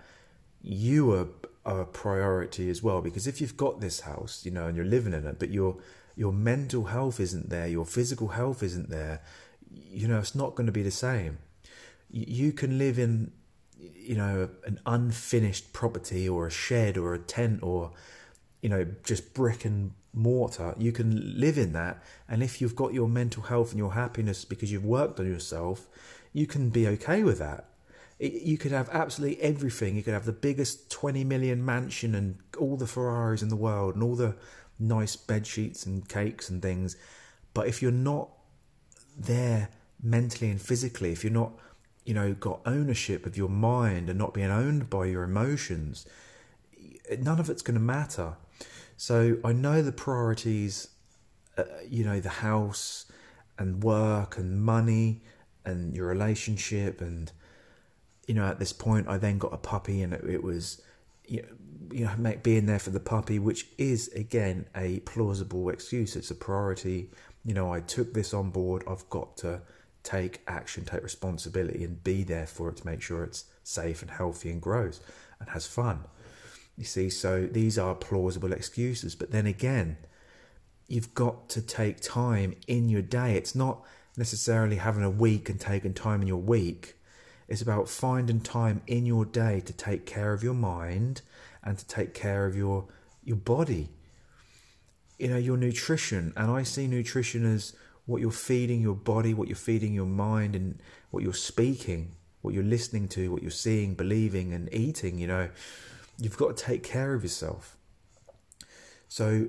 you 0.62 1.12
are, 1.12 1.28
a 1.64 1.84
priority 1.84 2.68
as 2.68 2.82
well 2.82 3.00
because 3.00 3.28
if 3.28 3.40
you've 3.40 3.56
got 3.56 3.80
this 3.80 4.00
house 4.00 4.44
you 4.44 4.50
know 4.50 4.66
and 4.66 4.76
you're 4.76 4.84
living 4.84 5.12
in 5.12 5.24
it 5.24 5.38
but 5.38 5.48
your 5.48 5.76
your 6.16 6.32
mental 6.32 6.86
health 6.86 7.20
isn't 7.20 7.50
there 7.50 7.68
your 7.68 7.84
physical 7.84 8.28
health 8.28 8.64
isn't 8.64 8.90
there 8.90 9.20
you 9.74 10.08
know 10.08 10.18
it's 10.18 10.34
not 10.34 10.54
going 10.54 10.66
to 10.66 10.72
be 10.72 10.82
the 10.82 10.90
same. 10.90 11.38
You 12.10 12.52
can 12.52 12.78
live 12.78 12.98
in 12.98 13.32
you 13.78 14.16
know 14.16 14.48
an 14.66 14.80
unfinished 14.86 15.72
property 15.72 16.28
or 16.28 16.46
a 16.46 16.50
shed 16.50 16.96
or 16.96 17.14
a 17.14 17.18
tent 17.18 17.62
or 17.62 17.92
you 18.60 18.68
know 18.68 18.86
just 19.04 19.34
brick 19.34 19.64
and 19.64 19.92
mortar. 20.12 20.74
You 20.78 20.92
can 20.92 21.40
live 21.40 21.56
in 21.58 21.72
that 21.72 22.02
and 22.28 22.42
if 22.42 22.60
you've 22.60 22.76
got 22.76 22.92
your 22.92 23.08
mental 23.08 23.44
health 23.44 23.70
and 23.70 23.78
your 23.78 23.94
happiness 23.94 24.44
because 24.44 24.70
you've 24.70 24.84
worked 24.84 25.18
on 25.18 25.26
yourself 25.26 25.88
you 26.34 26.46
can 26.46 26.70
be 26.70 26.86
okay 26.86 27.22
with 27.22 27.38
that 27.38 27.68
you 28.22 28.56
could 28.56 28.70
have 28.70 28.88
absolutely 28.90 29.42
everything. 29.42 29.96
You 29.96 30.02
could 30.02 30.14
have 30.14 30.26
the 30.26 30.32
biggest 30.32 30.90
20 30.90 31.24
million 31.24 31.64
mansion 31.64 32.14
and 32.14 32.38
all 32.56 32.76
the 32.76 32.86
Ferraris 32.86 33.42
in 33.42 33.48
the 33.48 33.56
world 33.56 33.94
and 33.94 34.02
all 34.02 34.14
the 34.14 34.36
nice 34.78 35.16
bed 35.16 35.44
sheets 35.46 35.86
and 35.86 36.08
cakes 36.08 36.48
and 36.48 36.62
things. 36.62 36.96
But 37.52 37.66
if 37.66 37.82
you're 37.82 37.90
not 37.90 38.30
there 39.18 39.70
mentally 40.00 40.50
and 40.50 40.60
physically, 40.60 41.10
if 41.10 41.24
you're 41.24 41.32
not, 41.32 41.52
you 42.04 42.14
know, 42.14 42.32
got 42.34 42.60
ownership 42.64 43.26
of 43.26 43.36
your 43.36 43.48
mind 43.48 44.08
and 44.08 44.18
not 44.18 44.34
being 44.34 44.50
owned 44.50 44.88
by 44.88 45.06
your 45.06 45.24
emotions, 45.24 46.06
none 47.18 47.40
of 47.40 47.50
it's 47.50 47.62
going 47.62 47.74
to 47.74 47.80
matter. 47.80 48.36
So 48.96 49.38
I 49.44 49.52
know 49.52 49.82
the 49.82 49.90
priorities, 49.90 50.88
uh, 51.58 51.64
you 51.88 52.04
know, 52.04 52.20
the 52.20 52.28
house 52.28 53.06
and 53.58 53.82
work 53.82 54.38
and 54.38 54.62
money 54.62 55.22
and 55.64 55.94
your 55.94 56.06
relationship 56.06 57.00
and 57.00 57.32
you 58.26 58.34
know, 58.34 58.46
at 58.46 58.58
this 58.58 58.72
point, 58.72 59.08
I 59.08 59.18
then 59.18 59.38
got 59.38 59.52
a 59.52 59.58
puppy, 59.58 60.02
and 60.02 60.12
it, 60.12 60.24
it 60.24 60.42
was, 60.42 60.80
you 61.26 61.42
know, 61.92 62.34
being 62.42 62.66
there 62.66 62.78
for 62.78 62.90
the 62.90 63.00
puppy, 63.00 63.38
which 63.38 63.66
is 63.78 64.08
again 64.08 64.66
a 64.76 65.00
plausible 65.00 65.68
excuse. 65.70 66.16
It's 66.16 66.30
a 66.30 66.34
priority. 66.34 67.10
You 67.44 67.54
know, 67.54 67.72
I 67.72 67.80
took 67.80 68.14
this 68.14 68.32
on 68.32 68.50
board. 68.50 68.84
I've 68.86 69.08
got 69.10 69.36
to 69.38 69.62
take 70.02 70.40
action, 70.46 70.84
take 70.84 71.02
responsibility, 71.02 71.84
and 71.84 72.02
be 72.02 72.22
there 72.22 72.46
for 72.46 72.68
it 72.68 72.76
to 72.78 72.86
make 72.86 73.02
sure 73.02 73.24
it's 73.24 73.44
safe 73.64 74.02
and 74.02 74.10
healthy 74.10 74.50
and 74.50 74.60
grows 74.60 75.00
and 75.40 75.48
has 75.50 75.66
fun. 75.66 76.04
You 76.76 76.84
see, 76.84 77.10
so 77.10 77.46
these 77.46 77.78
are 77.78 77.94
plausible 77.94 78.52
excuses. 78.52 79.14
But 79.14 79.30
then 79.30 79.46
again, 79.46 79.98
you've 80.88 81.14
got 81.14 81.48
to 81.50 81.60
take 81.60 82.00
time 82.00 82.54
in 82.66 82.88
your 82.88 83.02
day. 83.02 83.36
It's 83.36 83.54
not 83.54 83.82
necessarily 84.16 84.76
having 84.76 85.04
a 85.04 85.10
week 85.10 85.48
and 85.48 85.60
taking 85.60 85.94
time 85.94 86.22
in 86.22 86.28
your 86.28 86.40
week 86.40 86.96
it's 87.48 87.62
about 87.62 87.88
finding 87.88 88.40
time 88.40 88.82
in 88.86 89.06
your 89.06 89.24
day 89.24 89.60
to 89.60 89.72
take 89.72 90.06
care 90.06 90.32
of 90.32 90.42
your 90.42 90.54
mind 90.54 91.22
and 91.62 91.78
to 91.78 91.86
take 91.86 92.14
care 92.14 92.46
of 92.46 92.56
your 92.56 92.86
your 93.24 93.36
body. 93.36 93.88
You 95.18 95.28
know, 95.28 95.36
your 95.36 95.56
nutrition. 95.56 96.32
And 96.36 96.50
I 96.50 96.64
see 96.64 96.86
nutrition 96.86 97.44
as 97.44 97.74
what 98.06 98.20
you're 98.20 98.30
feeding 98.32 98.80
your 98.80 98.96
body, 98.96 99.32
what 99.34 99.48
you're 99.48 99.56
feeding 99.56 99.94
your 99.94 100.06
mind, 100.06 100.56
and 100.56 100.80
what 101.10 101.22
you're 101.22 101.32
speaking, 101.32 102.16
what 102.40 102.54
you're 102.54 102.64
listening 102.64 103.06
to, 103.08 103.30
what 103.30 103.42
you're 103.42 103.50
seeing, 103.50 103.94
believing, 103.94 104.52
and 104.52 104.72
eating. 104.74 105.18
You 105.18 105.28
know, 105.28 105.48
you've 106.18 106.36
got 106.36 106.56
to 106.56 106.64
take 106.64 106.82
care 106.82 107.14
of 107.14 107.22
yourself. 107.22 107.76
So 109.08 109.48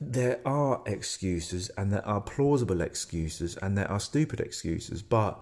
there 0.00 0.40
are 0.44 0.82
excuses, 0.86 1.70
and 1.76 1.92
there 1.92 2.06
are 2.06 2.20
plausible 2.20 2.80
excuses, 2.80 3.56
and 3.58 3.78
there 3.78 3.90
are 3.90 4.00
stupid 4.00 4.40
excuses, 4.40 5.02
but 5.02 5.40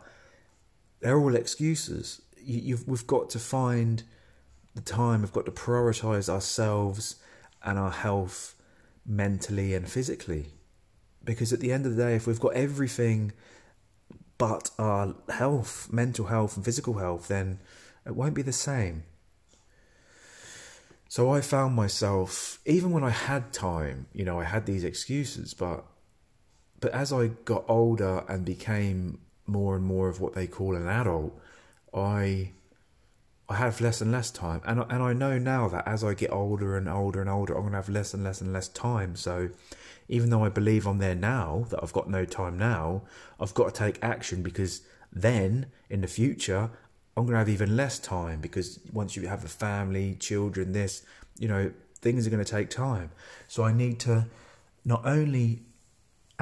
they're 1.04 1.18
all 1.18 1.36
excuses. 1.36 2.22
You, 2.42 2.78
we've 2.86 3.06
got 3.06 3.28
to 3.30 3.38
find 3.38 4.02
the 4.74 4.80
time, 4.80 5.20
we've 5.20 5.34
got 5.34 5.44
to 5.44 5.52
prioritize 5.52 6.30
ourselves 6.30 7.16
and 7.62 7.78
our 7.78 7.90
health 7.90 8.54
mentally 9.04 9.74
and 9.74 9.86
physically. 9.86 10.46
Because 11.22 11.52
at 11.52 11.60
the 11.60 11.72
end 11.72 11.84
of 11.84 11.94
the 11.94 12.02
day, 12.02 12.14
if 12.14 12.26
we've 12.26 12.40
got 12.40 12.54
everything 12.54 13.32
but 14.38 14.70
our 14.78 15.14
health, 15.28 15.92
mental 15.92 16.24
health, 16.26 16.56
and 16.56 16.64
physical 16.64 16.94
health, 16.94 17.28
then 17.28 17.58
it 18.06 18.16
won't 18.16 18.34
be 18.34 18.42
the 18.42 18.52
same. 18.52 19.02
So 21.10 21.30
I 21.30 21.42
found 21.42 21.74
myself, 21.74 22.60
even 22.64 22.92
when 22.92 23.04
I 23.04 23.10
had 23.10 23.52
time, 23.52 24.06
you 24.14 24.24
know, 24.24 24.40
I 24.40 24.44
had 24.44 24.64
these 24.64 24.84
excuses, 24.84 25.52
but 25.52 25.84
but 26.80 26.92
as 26.92 27.12
I 27.12 27.28
got 27.44 27.64
older 27.68 28.24
and 28.26 28.44
became 28.44 29.20
more 29.46 29.76
and 29.76 29.84
more 29.84 30.08
of 30.08 30.20
what 30.20 30.34
they 30.34 30.46
call 30.46 30.76
an 30.76 30.88
adult, 30.88 31.38
I 31.92 32.52
I 33.48 33.56
have 33.56 33.80
less 33.80 34.00
and 34.00 34.10
less 34.10 34.30
time, 34.30 34.62
and 34.64 34.80
and 34.90 35.02
I 35.02 35.12
know 35.12 35.38
now 35.38 35.68
that 35.68 35.86
as 35.86 36.02
I 36.02 36.14
get 36.14 36.32
older 36.32 36.76
and 36.76 36.88
older 36.88 37.20
and 37.20 37.30
older, 37.30 37.54
I'm 37.54 37.64
gonna 37.64 37.76
have 37.76 37.88
less 37.88 38.14
and 38.14 38.24
less 38.24 38.40
and 38.40 38.52
less 38.52 38.68
time. 38.68 39.16
So, 39.16 39.50
even 40.08 40.30
though 40.30 40.44
I 40.44 40.48
believe 40.48 40.86
I'm 40.86 40.98
there 40.98 41.14
now, 41.14 41.66
that 41.70 41.80
I've 41.82 41.92
got 41.92 42.08
no 42.08 42.24
time 42.24 42.58
now, 42.58 43.02
I've 43.38 43.54
got 43.54 43.74
to 43.74 43.78
take 43.78 44.02
action 44.02 44.42
because 44.42 44.82
then 45.12 45.66
in 45.88 46.00
the 46.00 46.08
future 46.08 46.70
I'm 47.16 47.26
gonna 47.26 47.38
have 47.38 47.48
even 47.48 47.76
less 47.76 47.98
time 47.98 48.40
because 48.40 48.80
once 48.92 49.14
you 49.14 49.28
have 49.28 49.44
a 49.44 49.48
family, 49.48 50.16
children, 50.16 50.72
this, 50.72 51.02
you 51.38 51.46
know, 51.46 51.72
things 52.00 52.26
are 52.26 52.30
gonna 52.30 52.44
take 52.44 52.70
time. 52.70 53.10
So 53.46 53.62
I 53.62 53.72
need 53.72 54.00
to 54.00 54.26
not 54.84 55.06
only 55.06 55.62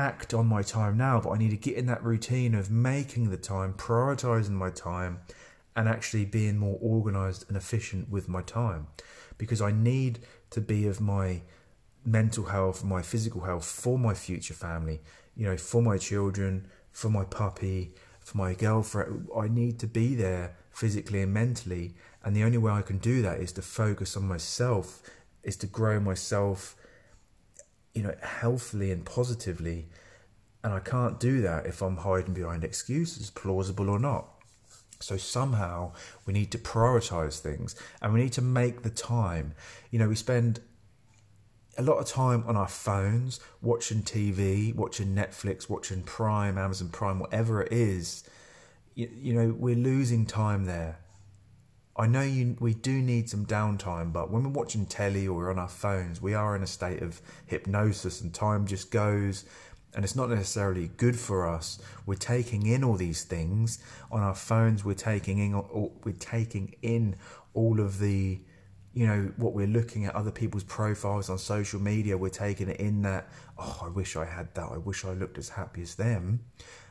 act 0.03 0.35
on 0.35 0.47
my 0.47 0.63
time 0.63 0.97
now, 0.97 1.21
but 1.21 1.31
I 1.31 1.39
need 1.39 1.51
to 1.51 1.57
get 1.57 1.77
in 1.77 1.87
that 1.87 2.03
routine 2.03 2.55
of 2.55 2.71
making 2.71 3.31
the 3.31 3.37
time, 3.37 3.75
prioritizing 3.75 4.51
my 4.51 4.71
time 4.71 5.21
and 5.77 5.89
actually 5.89 6.25
being 6.25 6.59
more 6.59 6.79
organized 6.83 7.47
and 7.49 7.57
efficient 7.57 8.11
with 8.11 8.29
my 8.29 8.43
time 8.43 8.89
because 9.39 9.63
I 9.63 9.71
need 9.73 10.21
to 10.51 10.61
be 10.61 10.87
of 10.87 11.01
my 11.01 11.43
mental 12.05 12.45
health, 12.45 12.85
my 12.85 13.03
physical 13.03 13.43
health 13.43 13.65
for 13.65 13.99
my 13.99 14.15
future 14.15 14.55
family, 14.55 15.01
you 15.37 15.47
know, 15.47 15.57
for 15.57 15.81
my 15.81 15.99
children, 15.99 16.67
for 16.91 17.09
my 17.09 17.25
puppy, 17.25 17.95
for 18.21 18.39
my 18.39 18.55
girlfriend. 18.55 19.29
I 19.37 19.49
need 19.49 19.79
to 19.81 19.87
be 19.87 20.15
there 20.15 20.57
physically 20.71 21.23
and 21.23 21.33
mentally. 21.33 21.95
And 22.25 22.37
the 22.37 22.45
only 22.45 22.59
way 22.59 22.73
I 22.73 22.83
can 22.83 22.99
do 22.99 23.23
that 23.23 23.41
is 23.41 23.53
to 23.53 23.63
focus 23.63 24.17
on 24.17 24.27
myself, 24.29 25.03
is 25.43 25.57
to 25.59 25.67
grow 25.67 25.99
myself, 26.01 26.77
you 27.95 28.03
know, 28.03 28.15
healthily 28.23 28.91
and 28.91 29.05
positively. 29.05 29.89
And 30.65 30.73
I 30.73 30.81
can't 30.81 31.19
do 31.19 31.43
that 31.43 31.67
if 31.67 31.83
I'm 31.83 31.99
hiding 31.99 32.35
behind 32.35 32.65
excuses, 32.65 33.31
plausible 33.31 33.91
or 33.91 33.99
not. 33.99 34.29
So 35.01 35.17
somehow 35.17 35.93
we 36.27 36.33
need 36.33 36.53
to 36.53 36.59
prioritize 36.59 37.41
things 37.41 37.75
and 38.01 38.15
we 38.15 38.23
need 38.23 38.33
to 38.35 38.43
make 38.43 38.83
the 38.83 38.91
time. 38.91 39.55
You 39.91 39.99
know, 39.99 40.09
we 40.09 40.15
spend 40.15 40.61
a 41.77 41.83
lot 41.83 41.99
of 41.99 42.07
time 42.07 42.45
on 42.47 42.57
our 42.57 42.69
phones 42.69 43.41
watching 43.61 44.03
TV, 44.03 44.75
watching 44.75 45.15
Netflix, 45.15 45.69
watching 45.69 46.03
Prime, 46.03 46.59
Amazon 46.59 46.89
Prime, 46.91 47.19
whatever 47.19 47.63
it 47.63 47.73
is. 47.73 48.25
You, 48.95 49.11
you 49.15 49.33
know, 49.35 49.55
we're 49.59 49.75
losing 49.75 50.27
time 50.27 50.67
there. 50.67 50.99
I 51.95 52.07
know 52.07 52.23
you 52.23 52.57
we 52.59 52.73
do 52.75 53.03
need 53.03 53.29
some 53.29 53.45
downtime, 53.45 54.13
but 54.13 54.31
when 54.31 54.45
we're 54.45 54.51
watching 54.51 54.87
telly 54.87 55.29
or 55.29 55.51
on 55.51 55.59
our 55.59 55.69
phones, 55.69 56.23
we 56.23 56.33
are 56.35 56.57
in 56.57 56.63
a 56.63 56.67
state 56.67 57.03
of 57.03 57.21
hypnosis 57.47 58.23
and 58.23 58.33
time 58.33 58.67
just 58.67 58.91
goes 58.91 59.45
and 59.95 60.05
it's 60.05 60.17
not 60.17 60.31
necessarily 60.31 60.89
good 60.97 61.19
for 61.19 61.47
us. 61.47 61.79
We're 62.07 62.15
taking 62.15 62.67
in 62.67 62.83
all 62.83 62.97
these 62.97 63.25
things 63.25 63.83
on 64.11 64.23
our 64.23 64.35
phones. 64.35 64.85
We're 64.85 64.95
taking 64.95 65.39
in 65.39 65.91
we're 66.05 66.13
taking 66.19 66.75
in 66.83 67.17
all 67.55 67.81
of 67.81 67.99
the 67.99 68.41
you 68.95 69.07
know 69.07 69.33
what 69.37 69.55
we're 69.55 69.67
looking 69.67 70.05
at 70.07 70.15
other 70.15 70.31
people's 70.31 70.65
profiles 70.65 71.29
on 71.29 71.39
social 71.39 71.81
media. 71.81 72.17
We're 72.17 72.31
taking 72.31 72.69
it 72.69 72.81
in 72.81 73.03
that 73.03 73.29
oh 73.59 73.81
I 73.83 73.89
wish 73.89 74.17
I 74.17 74.25
had 74.25 74.55
that. 74.55 74.69
I 74.73 74.79
wish 74.79 75.05
I 75.05 75.13
looked 75.13 75.39
as 75.39 75.51
happy 75.51 75.83
as 75.83 75.95
them. 75.95 76.41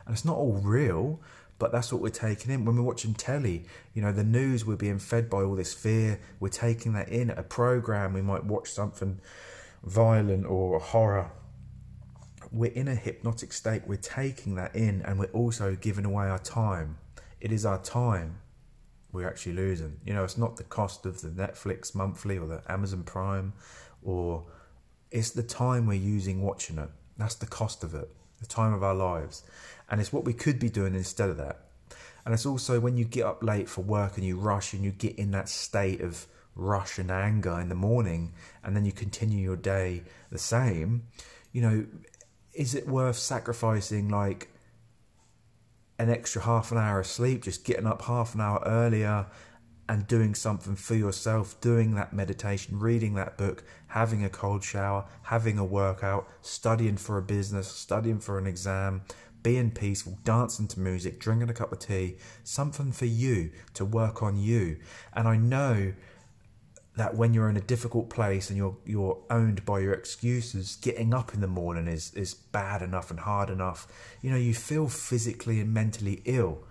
And 0.05 0.13
it's 0.13 0.25
not 0.25 0.37
all 0.37 0.59
real, 0.63 1.21
but 1.61 1.71
that's 1.71 1.93
what 1.93 2.01
we're 2.01 2.09
taking 2.09 2.51
in 2.51 2.65
when 2.65 2.75
we're 2.75 2.81
watching 2.81 3.13
telly. 3.13 3.65
You 3.93 4.01
know 4.01 4.11
the 4.11 4.23
news. 4.23 4.65
We're 4.65 4.75
being 4.75 4.97
fed 4.97 5.29
by 5.29 5.43
all 5.43 5.55
this 5.55 5.73
fear. 5.73 6.19
We're 6.39 6.49
taking 6.49 6.93
that 6.93 7.09
in. 7.09 7.29
A 7.29 7.43
program 7.43 8.13
we 8.13 8.21
might 8.21 8.43
watch 8.43 8.71
something 8.71 9.21
violent 9.83 10.45
or 10.47 10.79
horror 10.79 11.31
we're 12.51 12.71
in 12.71 12.87
a 12.87 12.95
hypnotic 12.95 13.53
state. 13.53 13.83
We're 13.87 13.95
taking 13.95 14.55
that 14.55 14.75
in 14.75 15.01
and 15.03 15.17
we're 15.17 15.27
also 15.27 15.75
giving 15.75 16.05
away 16.05 16.25
our 16.25 16.39
time. 16.39 16.97
It 17.39 17.51
is 17.51 17.65
our 17.65 17.81
time 17.81 18.39
we're 19.13 19.27
actually 19.27 19.53
losing. 19.53 19.99
You 20.05 20.13
know, 20.13 20.23
it's 20.23 20.37
not 20.37 20.57
the 20.57 20.63
cost 20.63 21.05
of 21.05 21.21
the 21.21 21.29
Netflix 21.29 21.95
monthly 21.95 22.37
or 22.37 22.47
the 22.47 22.61
Amazon 22.67 23.03
Prime 23.03 23.53
or 24.03 24.45
it's 25.11 25.31
the 25.31 25.43
time 25.43 25.85
we're 25.85 25.93
using 25.93 26.41
watching 26.41 26.77
it. 26.77 26.89
That's 27.17 27.35
the 27.35 27.45
cost 27.45 27.83
of 27.83 27.93
it, 27.93 28.09
the 28.39 28.47
time 28.47 28.73
of 28.73 28.83
our 28.83 28.95
lives. 28.95 29.43
And 29.91 30.01
it's 30.01 30.11
what 30.11 30.25
we 30.25 30.33
could 30.33 30.57
be 30.57 30.69
doing 30.69 30.95
instead 30.95 31.29
of 31.29 31.37
that. 31.37 31.59
And 32.25 32.33
it's 32.33 32.45
also 32.45 32.79
when 32.79 32.97
you 32.97 33.05
get 33.05 33.25
up 33.25 33.43
late 33.43 33.69
for 33.69 33.81
work 33.81 34.17
and 34.17 34.25
you 34.25 34.37
rush 34.37 34.73
and 34.73 34.83
you 34.83 34.91
get 34.91 35.17
in 35.17 35.31
that 35.31 35.49
state 35.49 36.01
of 36.01 36.25
rush 36.55 36.97
and 36.97 37.11
anger 37.11 37.59
in 37.59 37.69
the 37.69 37.75
morning 37.75 38.33
and 38.63 38.75
then 38.75 38.85
you 38.85 38.91
continue 38.91 39.39
your 39.39 39.55
day 39.55 40.03
the 40.31 40.37
same, 40.37 41.03
you 41.51 41.61
know, 41.61 41.85
is 42.53 42.73
it 42.75 42.87
worth 42.87 43.17
sacrificing 43.17 44.09
like 44.09 44.49
an 45.97 46.09
extra 46.09 46.41
half 46.41 46.71
an 46.71 46.77
hour 46.77 46.99
of 46.99 47.07
sleep, 47.07 47.43
just 47.43 47.63
getting 47.63 47.85
up 47.85 48.01
half 48.03 48.33
an 48.33 48.41
hour 48.41 48.61
earlier 48.65 49.27
and 49.87 50.07
doing 50.07 50.33
something 50.33 50.75
for 50.75 50.95
yourself, 50.95 51.59
doing 51.59 51.95
that 51.95 52.13
meditation, 52.13 52.79
reading 52.79 53.13
that 53.15 53.37
book, 53.37 53.63
having 53.87 54.23
a 54.23 54.29
cold 54.29 54.63
shower, 54.63 55.05
having 55.23 55.57
a 55.57 55.65
workout, 55.65 56.27
studying 56.41 56.97
for 56.97 57.17
a 57.17 57.21
business, 57.21 57.67
studying 57.67 58.19
for 58.19 58.37
an 58.37 58.47
exam, 58.47 59.01
being 59.43 59.71
peaceful, 59.71 60.17
dancing 60.23 60.67
to 60.69 60.79
music, 60.79 61.19
drinking 61.19 61.49
a 61.49 61.53
cup 61.53 61.71
of 61.71 61.79
tea, 61.79 62.17
something 62.43 62.91
for 62.91 63.05
you 63.05 63.51
to 63.73 63.85
work 63.85 64.21
on 64.21 64.37
you. 64.37 64.77
And 65.13 65.27
I 65.27 65.37
know 65.37 65.93
that 66.97 67.15
when 67.15 67.33
you're 67.33 67.49
in 67.49 67.57
a 67.57 67.61
difficult 67.61 68.09
place 68.09 68.49
and 68.49 68.57
you're 68.57 68.77
you're 68.85 69.17
owned 69.29 69.65
by 69.65 69.79
your 69.79 69.93
excuses, 69.93 70.75
getting 70.75 71.13
up 71.13 71.33
in 71.33 71.41
the 71.41 71.47
morning 71.47 71.87
is 71.87 72.13
is 72.13 72.33
bad 72.33 72.81
enough 72.81 73.09
and 73.09 73.21
hard 73.21 73.49
enough. 73.49 73.87
You 74.21 74.31
know, 74.31 74.37
you 74.37 74.53
feel 74.53 74.87
physically 74.87 75.59
and 75.59 75.73
mentally 75.73 76.21
ill. 76.25 76.65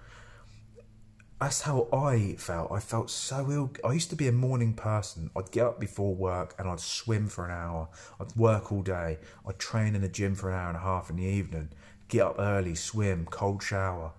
That's 1.40 1.62
how 1.62 1.88
I 1.90 2.34
felt. 2.38 2.70
I 2.70 2.80
felt 2.80 3.08
so 3.08 3.50
ill. 3.50 3.70
I 3.82 3.94
used 3.94 4.10
to 4.10 4.16
be 4.16 4.28
a 4.28 4.32
morning 4.32 4.74
person. 4.74 5.30
I'd 5.34 5.50
get 5.50 5.64
up 5.64 5.80
before 5.80 6.14
work 6.14 6.54
and 6.58 6.68
I'd 6.68 6.80
swim 6.80 7.28
for 7.28 7.46
an 7.46 7.50
hour. 7.50 7.88
I'd 8.20 8.36
work 8.36 8.70
all 8.70 8.82
day. 8.82 9.18
I'd 9.46 9.58
train 9.58 9.94
in 9.94 10.02
the 10.02 10.08
gym 10.08 10.34
for 10.34 10.50
an 10.50 10.56
hour 10.56 10.68
and 10.68 10.76
a 10.76 10.80
half 10.80 11.08
in 11.08 11.16
the 11.16 11.24
evening. 11.24 11.70
Get 12.10 12.22
up 12.22 12.36
early, 12.38 12.74
swim, 12.74 13.26
cold 13.30 13.62
shower. 13.62 14.12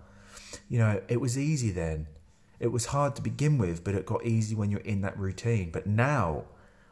You 0.68 0.80
know, 0.80 1.00
it 1.08 1.20
was 1.20 1.38
easy 1.38 1.70
then 1.70 2.08
it 2.62 2.70
was 2.70 2.86
hard 2.86 3.16
to 3.16 3.22
begin 3.22 3.58
with, 3.58 3.82
but 3.82 3.96
it 3.96 4.06
got 4.06 4.24
easy 4.24 4.54
when 4.54 4.70
you're 4.70 4.80
in 4.82 5.00
that 5.00 5.18
routine. 5.18 5.72
But 5.72 5.88
now 5.88 6.44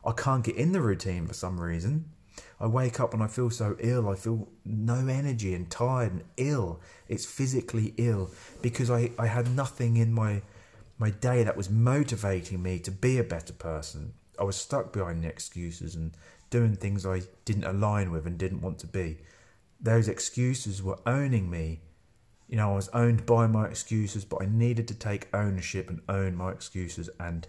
I 0.04 0.10
can't 0.10 0.42
get 0.42 0.56
in 0.56 0.72
the 0.72 0.80
routine 0.80 1.28
for 1.28 1.32
some 1.32 1.60
reason. 1.60 2.10
I 2.58 2.66
wake 2.66 2.98
up 2.98 3.14
and 3.14 3.22
I 3.22 3.28
feel 3.28 3.50
so 3.50 3.76
ill. 3.78 4.08
I 4.08 4.16
feel 4.16 4.48
no 4.64 5.06
energy 5.06 5.54
and 5.54 5.70
tired 5.70 6.10
and 6.10 6.24
ill. 6.36 6.80
It's 7.06 7.24
physically 7.24 7.94
ill 7.98 8.32
because 8.62 8.90
I, 8.90 9.12
I 9.16 9.28
had 9.28 9.54
nothing 9.54 9.96
in 9.96 10.12
my 10.12 10.42
my 10.98 11.10
day 11.10 11.44
that 11.44 11.56
was 11.56 11.70
motivating 11.70 12.60
me 12.62 12.80
to 12.80 12.90
be 12.90 13.18
a 13.18 13.24
better 13.24 13.52
person. 13.52 14.12
I 14.40 14.44
was 14.44 14.56
stuck 14.56 14.92
behind 14.92 15.22
the 15.22 15.28
excuses 15.28 15.94
and 15.94 16.16
doing 16.50 16.74
things 16.74 17.06
I 17.06 17.22
didn't 17.44 17.64
align 17.64 18.10
with 18.10 18.26
and 18.26 18.36
didn't 18.36 18.60
want 18.60 18.80
to 18.80 18.88
be. 18.88 19.18
Those 19.80 20.08
excuses 20.08 20.82
were 20.82 20.98
owning 21.06 21.50
me 21.50 21.80
you 22.50 22.56
know, 22.56 22.72
I 22.72 22.74
was 22.74 22.88
owned 22.88 23.26
by 23.26 23.46
my 23.46 23.66
excuses, 23.66 24.24
but 24.24 24.42
I 24.42 24.46
needed 24.46 24.88
to 24.88 24.94
take 24.94 25.28
ownership 25.32 25.88
and 25.88 26.00
own 26.08 26.34
my 26.34 26.50
excuses 26.50 27.08
and 27.20 27.46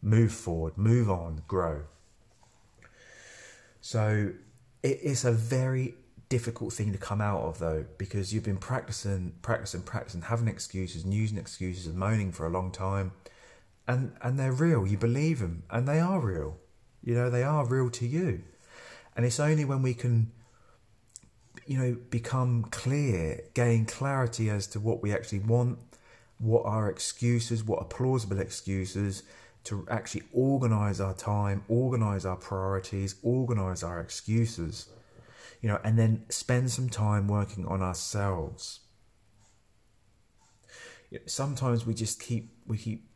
move 0.00 0.30
forward, 0.30 0.78
move 0.78 1.10
on, 1.10 1.42
grow. 1.48 1.82
So 3.80 4.30
it 4.84 5.00
is 5.02 5.24
a 5.24 5.32
very 5.32 5.96
difficult 6.28 6.72
thing 6.72 6.92
to 6.92 6.98
come 6.98 7.20
out 7.20 7.40
of 7.40 7.58
though, 7.58 7.84
because 7.98 8.32
you've 8.32 8.44
been 8.44 8.56
practicing, 8.56 9.32
practicing, 9.42 9.82
practicing, 9.82 10.22
having 10.22 10.46
excuses 10.46 11.02
and 11.02 11.12
using 11.12 11.36
excuses 11.36 11.88
and 11.88 11.96
moaning 11.96 12.30
for 12.30 12.46
a 12.46 12.50
long 12.50 12.70
time. 12.70 13.10
And 13.88 14.12
and 14.22 14.38
they're 14.38 14.52
real, 14.52 14.86
you 14.86 14.96
believe 14.96 15.40
them, 15.40 15.64
and 15.68 15.88
they 15.88 15.98
are 15.98 16.20
real. 16.20 16.58
You 17.02 17.14
know, 17.14 17.28
they 17.28 17.42
are 17.42 17.66
real 17.66 17.90
to 17.90 18.06
you. 18.06 18.42
And 19.16 19.26
it's 19.26 19.40
only 19.40 19.64
when 19.64 19.82
we 19.82 19.94
can, 19.94 20.30
you 21.66 21.78
know, 21.78 21.96
become 22.10 22.64
clear, 22.70 23.40
gain 23.54 23.86
clarity 23.86 24.50
as 24.50 24.66
to 24.68 24.80
what 24.80 25.02
we 25.02 25.12
actually 25.12 25.38
want, 25.40 25.78
what 26.38 26.64
are 26.64 26.90
excuses, 26.90 27.64
what 27.64 27.78
are 27.78 27.86
plausible 27.86 28.38
excuses, 28.38 29.22
to 29.64 29.86
actually 29.90 30.22
organize 30.32 31.00
our 31.00 31.14
time, 31.14 31.64
organize 31.68 32.26
our 32.26 32.36
priorities, 32.36 33.14
organize 33.22 33.82
our 33.82 34.00
excuses, 34.00 34.88
you 35.62 35.68
know, 35.68 35.80
and 35.82 35.98
then 35.98 36.24
spend 36.28 36.70
some 36.70 36.90
time 36.90 37.26
working 37.28 37.66
on 37.66 37.80
ourselves. 37.80 38.80
Sometimes 41.26 41.86
we 41.86 41.94
just 41.94 42.20
keep 42.20 42.52
we 42.66 42.76
keep 42.76 43.08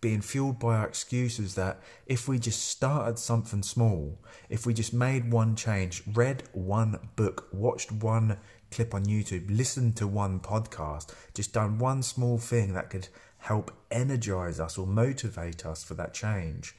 being 0.00 0.20
fueled 0.20 0.58
by 0.58 0.76
our 0.76 0.86
excuses 0.86 1.54
that 1.56 1.80
if 2.06 2.28
we 2.28 2.38
just 2.38 2.68
started 2.68 3.18
something 3.18 3.62
small, 3.62 4.18
if 4.48 4.64
we 4.64 4.72
just 4.72 4.94
made 4.94 5.32
one 5.32 5.56
change, 5.56 6.02
read 6.14 6.44
one 6.52 6.98
book, 7.16 7.48
watched 7.52 7.90
one 7.90 8.38
clip 8.70 8.94
on 8.94 9.06
YouTube, 9.06 9.54
listened 9.54 9.96
to 9.96 10.06
one 10.06 10.40
podcast, 10.40 11.14
just 11.34 11.52
done 11.52 11.78
one 11.78 12.02
small 12.02 12.38
thing 12.38 12.74
that 12.74 12.90
could 12.90 13.08
help 13.38 13.72
energize 13.90 14.60
us 14.60 14.78
or 14.78 14.86
motivate 14.86 15.64
us 15.66 15.82
for 15.82 15.94
that 15.94 16.14
change, 16.14 16.76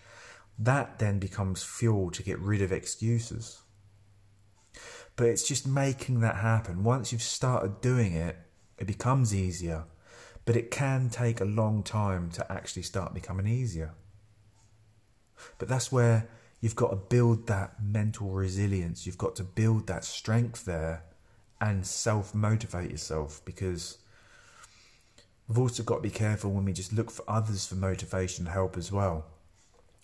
that 0.58 1.00
then 1.00 1.20
becomes 1.20 1.64
fuel 1.64 2.12
to 2.12 2.24
get 2.24 2.40
rid 2.40 2.62
of 2.62 2.72
excuses. 2.72 3.62
But 5.16 5.28
it's 5.28 5.48
just 5.48 5.68
making 5.68 6.22
that 6.22 6.38
happen. 6.38 6.84
Once 6.84 7.12
you've 7.12 7.22
started 7.22 7.82
doing 7.82 8.14
it, 8.14 8.38
it 8.78 8.88
becomes 8.88 9.36
easier 9.36 9.84
but 10.50 10.58
it 10.58 10.72
can 10.72 11.10
take 11.12 11.40
a 11.40 11.46
long 11.46 11.84
time 11.84 12.32
to 12.32 12.52
actually 12.52 12.82
start 12.82 13.14
becoming 13.14 13.46
easier. 13.46 13.92
But 15.60 15.68
that's 15.68 15.92
where 15.92 16.28
you've 16.60 16.76
got 16.76 16.90
to 16.90 16.96
build 16.96 17.46
that 17.46 17.76
mental 17.80 18.32
resilience, 18.32 19.06
you've 19.06 19.20
got 19.20 19.36
to 19.36 19.44
build 19.44 19.86
that 19.86 20.04
strength 20.04 20.66
there 20.66 21.04
and 21.62 21.86
self 21.86 22.34
motivate 22.34 22.90
yourself 22.90 23.46
because 23.46 24.00
we've 25.48 25.60
also 25.60 25.84
got 25.84 25.98
to 25.98 26.02
be 26.02 26.10
careful 26.10 26.50
when 26.50 26.66
we 26.66 26.74
just 26.74 26.94
look 26.94 27.12
for 27.12 27.24
others 27.28 27.68
for 27.68 27.76
motivation 27.76 28.48
and 28.48 28.52
help 28.52 28.76
as 28.76 28.92
well. 28.92 29.26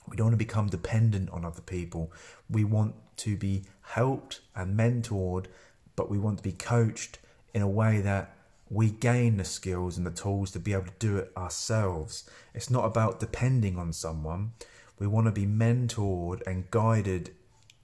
We 0.07 0.15
don't 0.15 0.27
want 0.27 0.33
to 0.35 0.45
become 0.45 0.67
dependent 0.67 1.31
on 1.31 1.43
other 1.43 1.61
people. 1.61 2.11
We 2.51 2.65
want 2.65 2.93
to 3.17 3.35
be 3.35 3.63
helped 3.81 4.41
and 4.55 4.77
mentored, 4.77 5.47
but 5.95 6.11
we 6.11 6.19
want 6.19 6.37
to 6.37 6.43
be 6.43 6.51
coached 6.51 7.17
in 7.55 7.63
a 7.63 7.67
way 7.67 8.01
that 8.01 8.34
we 8.69 8.89
gain 8.89 9.38
the 9.38 9.45
skills 9.45 9.98
and 9.98 10.05
the 10.05 10.12
tools 10.12 10.51
to 10.51 10.60
be 10.60 10.74
able 10.74 10.86
to 10.86 10.91
do 11.00 11.17
it 11.17 11.31
ourselves. 11.38 12.29
It's 12.53 12.69
not 12.69 12.86
about 12.86 13.19
depending 13.19 13.77
on 13.77 13.93
someone. 13.93 14.53
We 14.98 15.07
want 15.07 15.27
to 15.27 15.31
be 15.31 15.45
mentored 15.45 16.41
and 16.48 16.69
guided 16.72 17.31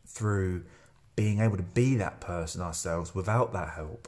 through 0.08 0.64
being 1.16 1.40
able 1.40 1.58
to 1.58 1.64
be 1.64 1.96
that 1.96 2.20
person 2.20 2.62
ourselves 2.62 3.14
without 3.14 3.54
that 3.54 3.70
help. 3.70 4.08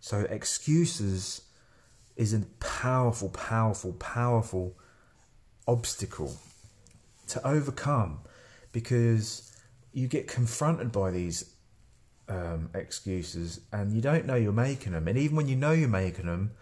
So, 0.00 0.20
excuses 0.20 1.42
is 2.16 2.32
a 2.32 2.40
powerful, 2.60 3.30
powerful, 3.30 3.92
powerful 3.94 4.76
obstacle 5.66 6.36
to 7.28 7.46
overcome 7.46 8.20
because 8.72 9.56
you 9.92 10.06
get 10.06 10.28
confronted 10.28 10.92
by 10.92 11.10
these 11.10 11.54
um, 12.30 12.70
excuses 12.74 13.60
and 13.72 13.92
you 13.92 14.00
don't 14.00 14.24
know 14.24 14.36
you're 14.36 14.52
making 14.52 14.92
them. 14.92 15.08
And 15.08 15.18
even 15.18 15.36
when 15.36 15.48
you 15.48 15.56
know 15.56 15.72
you're 15.72 15.88
making 15.88 16.26
them, 16.26 16.52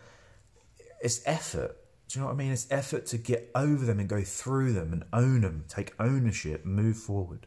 it's 1.00 1.20
effort. 1.26 1.76
Do 2.08 2.18
you 2.18 2.22
know 2.22 2.28
what 2.28 2.34
I 2.34 2.36
mean? 2.36 2.52
It's 2.52 2.66
effort 2.70 3.06
to 3.06 3.18
get 3.18 3.50
over 3.54 3.84
them 3.84 4.00
and 4.00 4.08
go 4.08 4.22
through 4.22 4.72
them 4.72 4.92
and 4.92 5.04
own 5.12 5.42
them, 5.42 5.64
take 5.68 5.94
ownership, 6.00 6.64
move 6.64 6.96
forward. 6.96 7.46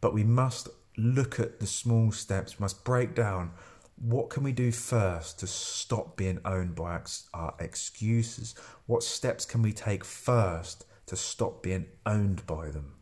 But 0.00 0.14
we 0.14 0.24
must 0.24 0.68
look 0.96 1.38
at 1.38 1.60
the 1.60 1.66
small 1.66 2.10
steps, 2.10 2.58
we 2.58 2.64
must 2.64 2.82
break 2.82 3.14
down 3.14 3.52
what 4.00 4.30
can 4.30 4.42
we 4.42 4.52
do 4.52 4.72
first 4.72 5.38
to 5.40 5.46
stop 5.46 6.16
being 6.16 6.40
owned 6.44 6.74
by 6.74 7.02
our 7.34 7.54
excuses? 7.60 8.54
What 8.86 9.02
steps 9.02 9.44
can 9.44 9.60
we 9.60 9.74
take 9.74 10.04
first 10.04 10.86
to 11.06 11.16
stop 11.16 11.62
being 11.62 11.86
owned 12.06 12.46
by 12.46 12.70
them? 12.70 12.94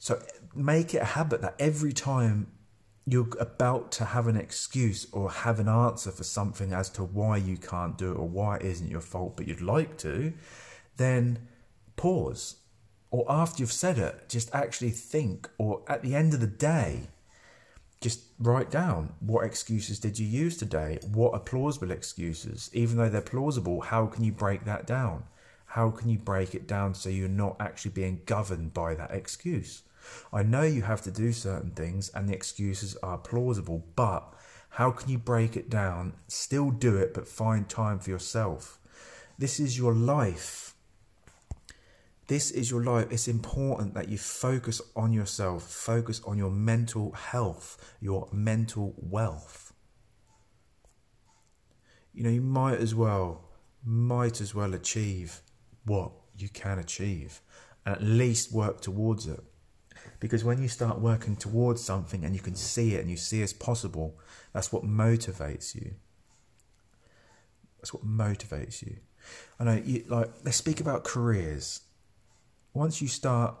So 0.00 0.20
make 0.54 0.94
it 0.94 1.02
a 1.02 1.06
habit 1.06 1.40
that 1.42 1.56
every 1.58 1.92
time 1.92 2.48
you're 3.04 3.28
about 3.40 3.90
to 3.92 4.04
have 4.04 4.28
an 4.28 4.36
excuse 4.36 5.06
or 5.12 5.30
have 5.30 5.58
an 5.58 5.68
answer 5.68 6.10
for 6.10 6.22
something 6.22 6.72
as 6.72 6.88
to 6.90 7.02
why 7.02 7.36
you 7.36 7.56
can't 7.56 7.98
do 7.98 8.12
it 8.12 8.16
or 8.16 8.28
why 8.28 8.56
it 8.56 8.62
isn't 8.62 8.90
your 8.90 9.00
fault, 9.00 9.36
but 9.36 9.48
you'd 9.48 9.60
like 9.60 9.98
to, 9.98 10.32
then 10.96 11.48
pause. 11.96 12.56
Or 13.10 13.26
after 13.28 13.62
you've 13.62 13.72
said 13.72 13.98
it, 13.98 14.28
just 14.28 14.54
actually 14.54 14.90
think, 14.90 15.50
or 15.58 15.82
at 15.88 16.02
the 16.02 16.14
end 16.14 16.32
of 16.32 16.40
the 16.40 16.46
day, 16.46 17.08
just 18.00 18.20
write 18.38 18.70
down 18.70 19.14
what 19.20 19.44
excuses 19.44 19.98
did 19.98 20.18
you 20.18 20.26
use 20.26 20.56
today? 20.56 20.98
What 21.12 21.34
are 21.34 21.40
plausible 21.40 21.90
excuses? 21.90 22.70
Even 22.72 22.96
though 22.96 23.08
they're 23.08 23.20
plausible, 23.20 23.80
how 23.80 24.06
can 24.06 24.24
you 24.24 24.32
break 24.32 24.64
that 24.64 24.86
down? 24.86 25.24
How 25.66 25.90
can 25.90 26.08
you 26.08 26.18
break 26.18 26.54
it 26.54 26.66
down 26.66 26.94
so 26.94 27.08
you're 27.08 27.28
not 27.28 27.56
actually 27.60 27.92
being 27.92 28.22
governed 28.26 28.74
by 28.74 28.94
that 28.94 29.12
excuse? 29.12 29.82
I 30.32 30.42
know 30.42 30.62
you 30.62 30.82
have 30.82 31.02
to 31.02 31.10
do 31.10 31.32
certain 31.32 31.70
things 31.70 32.10
and 32.10 32.28
the 32.28 32.34
excuses 32.34 32.96
are 33.02 33.18
plausible, 33.18 33.84
but 33.96 34.34
how 34.70 34.90
can 34.90 35.10
you 35.10 35.18
break 35.18 35.56
it 35.56 35.68
down, 35.68 36.14
still 36.28 36.70
do 36.70 36.96
it, 36.96 37.12
but 37.12 37.28
find 37.28 37.68
time 37.68 37.98
for 37.98 38.10
yourself? 38.10 38.78
This 39.38 39.60
is 39.60 39.76
your 39.76 39.92
life. 39.92 40.74
This 42.28 42.50
is 42.50 42.70
your 42.70 42.82
life. 42.82 43.08
It's 43.10 43.28
important 43.28 43.92
that 43.94 44.08
you 44.08 44.16
focus 44.16 44.80
on 44.96 45.12
yourself, 45.12 45.64
focus 45.64 46.22
on 46.24 46.38
your 46.38 46.50
mental 46.50 47.12
health, 47.12 47.94
your 48.00 48.28
mental 48.32 48.94
wealth. 48.96 49.74
You 52.14 52.22
know, 52.22 52.30
you 52.30 52.40
might 52.40 52.78
as 52.78 52.94
well, 52.94 53.50
might 53.84 54.40
as 54.40 54.54
well 54.54 54.72
achieve 54.74 55.40
what 55.84 56.12
you 56.36 56.48
can 56.48 56.78
achieve 56.78 57.40
and 57.84 57.96
at 57.96 58.02
least 58.02 58.52
work 58.52 58.80
towards 58.80 59.26
it. 59.26 59.42
Because 60.22 60.44
when 60.44 60.62
you 60.62 60.68
start 60.68 61.00
working 61.00 61.34
towards 61.34 61.82
something 61.82 62.24
and 62.24 62.32
you 62.32 62.40
can 62.40 62.54
see 62.54 62.94
it 62.94 63.00
and 63.00 63.10
you 63.10 63.16
see 63.16 63.42
it's 63.42 63.52
possible, 63.52 64.16
that's 64.52 64.72
what 64.72 64.84
motivates 64.84 65.74
you. 65.74 65.96
That's 67.78 67.92
what 67.92 68.06
motivates 68.06 68.82
you. 68.82 68.98
I 69.58 69.64
know, 69.64 69.82
you, 69.84 70.04
like, 70.06 70.30
let's 70.44 70.56
speak 70.56 70.78
about 70.78 71.02
careers. 71.02 71.80
Once 72.72 73.02
you 73.02 73.08
start, 73.08 73.56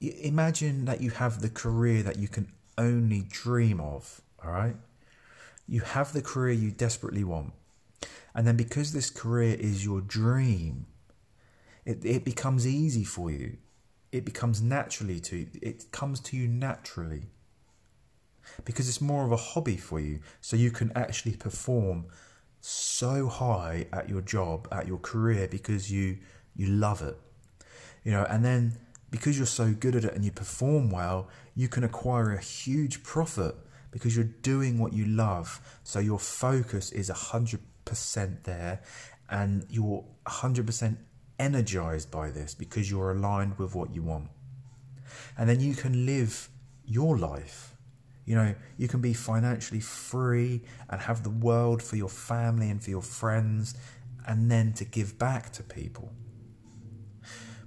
imagine 0.00 0.86
that 0.86 1.02
you 1.02 1.10
have 1.10 1.42
the 1.42 1.50
career 1.50 2.02
that 2.04 2.18
you 2.18 2.26
can 2.26 2.50
only 2.78 3.26
dream 3.28 3.82
of, 3.82 4.22
all 4.42 4.52
right? 4.52 4.76
You 5.68 5.82
have 5.82 6.14
the 6.14 6.22
career 6.22 6.54
you 6.54 6.70
desperately 6.70 7.22
want. 7.22 7.52
And 8.34 8.46
then 8.46 8.56
because 8.56 8.94
this 8.94 9.10
career 9.10 9.56
is 9.60 9.84
your 9.84 10.00
dream, 10.00 10.86
it, 11.84 12.02
it 12.02 12.24
becomes 12.24 12.66
easy 12.66 13.04
for 13.04 13.30
you 13.30 13.58
it 14.12 14.24
becomes 14.24 14.60
naturally 14.60 15.20
to 15.20 15.46
it 15.62 15.90
comes 15.92 16.20
to 16.20 16.36
you 16.36 16.48
naturally. 16.48 17.24
Because 18.64 18.88
it's 18.88 19.00
more 19.00 19.24
of 19.24 19.32
a 19.32 19.36
hobby 19.36 19.76
for 19.76 20.00
you. 20.00 20.20
So 20.40 20.56
you 20.56 20.70
can 20.70 20.90
actually 20.96 21.36
perform 21.36 22.06
so 22.60 23.28
high 23.28 23.86
at 23.92 24.08
your 24.08 24.20
job 24.20 24.68
at 24.72 24.86
your 24.86 24.98
career 24.98 25.48
because 25.48 25.90
you 25.90 26.18
you 26.54 26.66
love 26.66 27.02
it. 27.02 27.16
You 28.04 28.12
know 28.12 28.26
and 28.28 28.44
then 28.44 28.78
because 29.10 29.36
you're 29.36 29.46
so 29.46 29.72
good 29.72 29.96
at 29.96 30.04
it 30.04 30.14
and 30.14 30.24
you 30.24 30.30
perform 30.30 30.90
well 30.90 31.28
you 31.54 31.68
can 31.68 31.84
acquire 31.84 32.32
a 32.32 32.40
huge 32.40 33.02
profit 33.02 33.54
because 33.90 34.16
you're 34.16 34.24
doing 34.24 34.78
what 34.78 34.92
you 34.92 35.04
love. 35.04 35.60
So 35.82 35.98
your 35.98 36.18
focus 36.18 36.92
is 36.92 37.10
100% 37.10 37.58
there 38.44 38.80
and 39.28 39.66
you're 39.68 40.04
100% 40.26 40.96
energized 41.40 42.10
by 42.10 42.30
this 42.30 42.54
because 42.54 42.90
you're 42.90 43.10
aligned 43.10 43.58
with 43.58 43.74
what 43.74 43.92
you 43.92 44.02
want. 44.02 44.28
And 45.36 45.48
then 45.48 45.58
you 45.58 45.74
can 45.74 46.06
live 46.06 46.48
your 46.84 47.18
life. 47.18 47.74
You 48.26 48.36
know, 48.36 48.54
you 48.76 48.86
can 48.86 49.00
be 49.00 49.14
financially 49.14 49.80
free 49.80 50.62
and 50.88 51.00
have 51.00 51.24
the 51.24 51.30
world 51.30 51.82
for 51.82 51.96
your 51.96 52.10
family 52.10 52.70
and 52.70 52.80
for 52.80 52.90
your 52.90 53.02
friends, 53.02 53.74
and 54.26 54.50
then 54.50 54.74
to 54.74 54.84
give 54.84 55.18
back 55.18 55.50
to 55.54 55.62
people. 55.62 56.12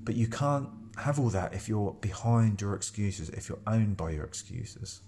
But 0.04 0.16
you 0.16 0.28
can't 0.28 0.70
have 0.98 1.20
all 1.20 1.30
that 1.30 1.54
if 1.54 1.68
you're 1.68 1.94
behind 2.00 2.62
your 2.62 2.76
excuses, 2.76 3.30
if 3.30 3.50
you're 3.50 3.66
owned 3.66 3.98
by 3.98 4.12
your 4.12 4.24
excuses. 4.24 5.02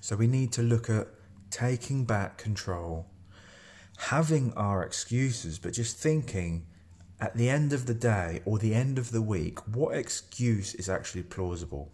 So 0.00 0.16
we 0.16 0.26
need 0.26 0.52
to 0.52 0.62
look 0.62 0.90
at 0.90 1.06
taking 1.50 2.04
back 2.04 2.36
control 2.36 3.06
having 3.98 4.52
our 4.54 4.82
excuses, 4.82 5.58
but 5.58 5.72
just 5.72 5.96
thinking 5.96 6.66
at 7.20 7.36
the 7.36 7.48
end 7.48 7.72
of 7.72 7.86
the 7.86 7.94
day 7.94 8.42
or 8.44 8.58
the 8.58 8.74
end 8.74 8.98
of 8.98 9.10
the 9.10 9.22
week, 9.22 9.58
what 9.74 9.96
excuse 9.96 10.74
is 10.74 10.88
actually 10.88 11.22
plausible? 11.22 11.92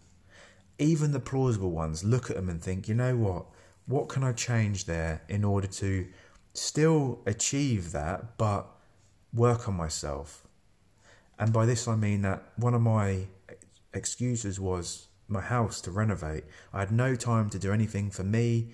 Even 0.79 1.11
the 1.11 1.19
plausible 1.19 1.71
ones, 1.71 2.03
look 2.03 2.29
at 2.29 2.35
them 2.35 2.49
and 2.49 2.61
think, 2.61 2.87
you 2.87 2.95
know 2.95 3.15
what? 3.15 3.45
What 3.85 4.09
can 4.09 4.23
I 4.23 4.33
change 4.33 4.85
there 4.85 5.21
in 5.29 5.43
order 5.43 5.67
to 5.67 6.07
still 6.53 7.21
achieve 7.25 7.91
that, 7.91 8.37
but 8.37 8.67
work 9.33 9.67
on 9.67 9.75
myself? 9.75 10.45
And 11.39 11.53
by 11.53 11.65
this 11.65 11.87
I 11.87 11.95
mean 11.95 12.21
that 12.23 12.43
one 12.57 12.73
of 12.73 12.81
my 12.81 13.27
excuses 13.93 14.59
was 14.59 15.07
my 15.27 15.41
house 15.41 15.81
to 15.81 15.91
renovate. 15.91 16.43
I 16.73 16.79
had 16.79 16.91
no 16.91 17.15
time 17.15 17.49
to 17.51 17.59
do 17.59 17.71
anything 17.71 18.09
for 18.11 18.23
me, 18.23 18.73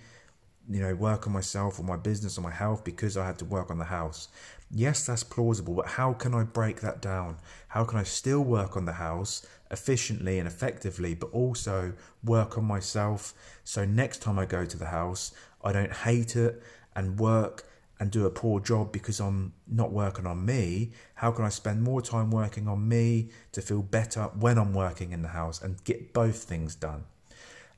you 0.70 0.80
know, 0.80 0.94
work 0.94 1.26
on 1.26 1.34
myself 1.34 1.80
or 1.80 1.84
my 1.84 1.98
business 1.98 2.38
or 2.38 2.42
my 2.42 2.52
health 2.52 2.84
because 2.84 3.18
I 3.18 3.26
had 3.26 3.40
to 3.40 3.46
work 3.46 3.72
on 3.72 3.80
the 3.80 3.86
house. 3.86 4.28
Yes, 4.72 5.06
that's 5.06 5.24
plausible, 5.24 5.74
but 5.74 5.88
how 5.88 6.14
can 6.14 6.36
I 6.36 6.44
break 6.44 6.82
that 6.82 7.02
down? 7.02 7.38
How 7.70 7.84
can 7.84 7.98
I 7.98 8.04
still 8.04 8.42
work 8.42 8.78
on 8.78 8.86
the 8.86 8.94
house 8.94 9.46
efficiently 9.72 10.38
and 10.38 10.48
effectively, 10.48 11.16
but 11.16 11.32
also 11.32 11.94
work 12.24 12.58
on 12.58 12.66
myself 12.66 13.34
so 13.64 13.84
next 13.84 14.22
time 14.22 14.38
I 14.38 14.46
go 14.46 14.66
to 14.66 14.78
the 14.78 14.88
house, 14.88 15.32
I 15.64 15.72
don't 15.72 15.92
hate 15.92 16.36
it 16.36 16.62
and 16.96 17.20
work 17.20 17.66
and 18.00 18.12
do 18.12 18.26
a 18.26 18.30
poor 18.30 18.60
job 18.60 18.92
because 18.92 19.20
I'm 19.20 19.54
not 19.68 19.92
working 19.92 20.26
on 20.26 20.46
me? 20.46 20.92
How 21.16 21.32
can 21.32 21.46
I 21.46 21.50
spend 21.50 21.82
more 21.82 22.02
time 22.02 22.32
working 22.32 22.68
on 22.68 22.88
me 22.88 23.30
to 23.52 23.62
feel 23.62 23.82
better 23.82 24.24
when 24.40 24.58
I'm 24.58 24.74
working 24.74 25.12
in 25.12 25.22
the 25.22 25.30
house 25.30 25.62
and 25.62 25.84
get 25.84 26.14
both 26.14 26.44
things 26.44 26.76
done? 26.76 27.04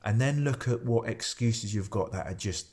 And 0.04 0.20
then 0.20 0.44
look 0.44 0.68
at 0.68 0.84
what 0.84 1.08
excuses 1.08 1.74
you've 1.74 1.90
got 1.90 2.12
that 2.12 2.26
are 2.26 2.34
just 2.34 2.66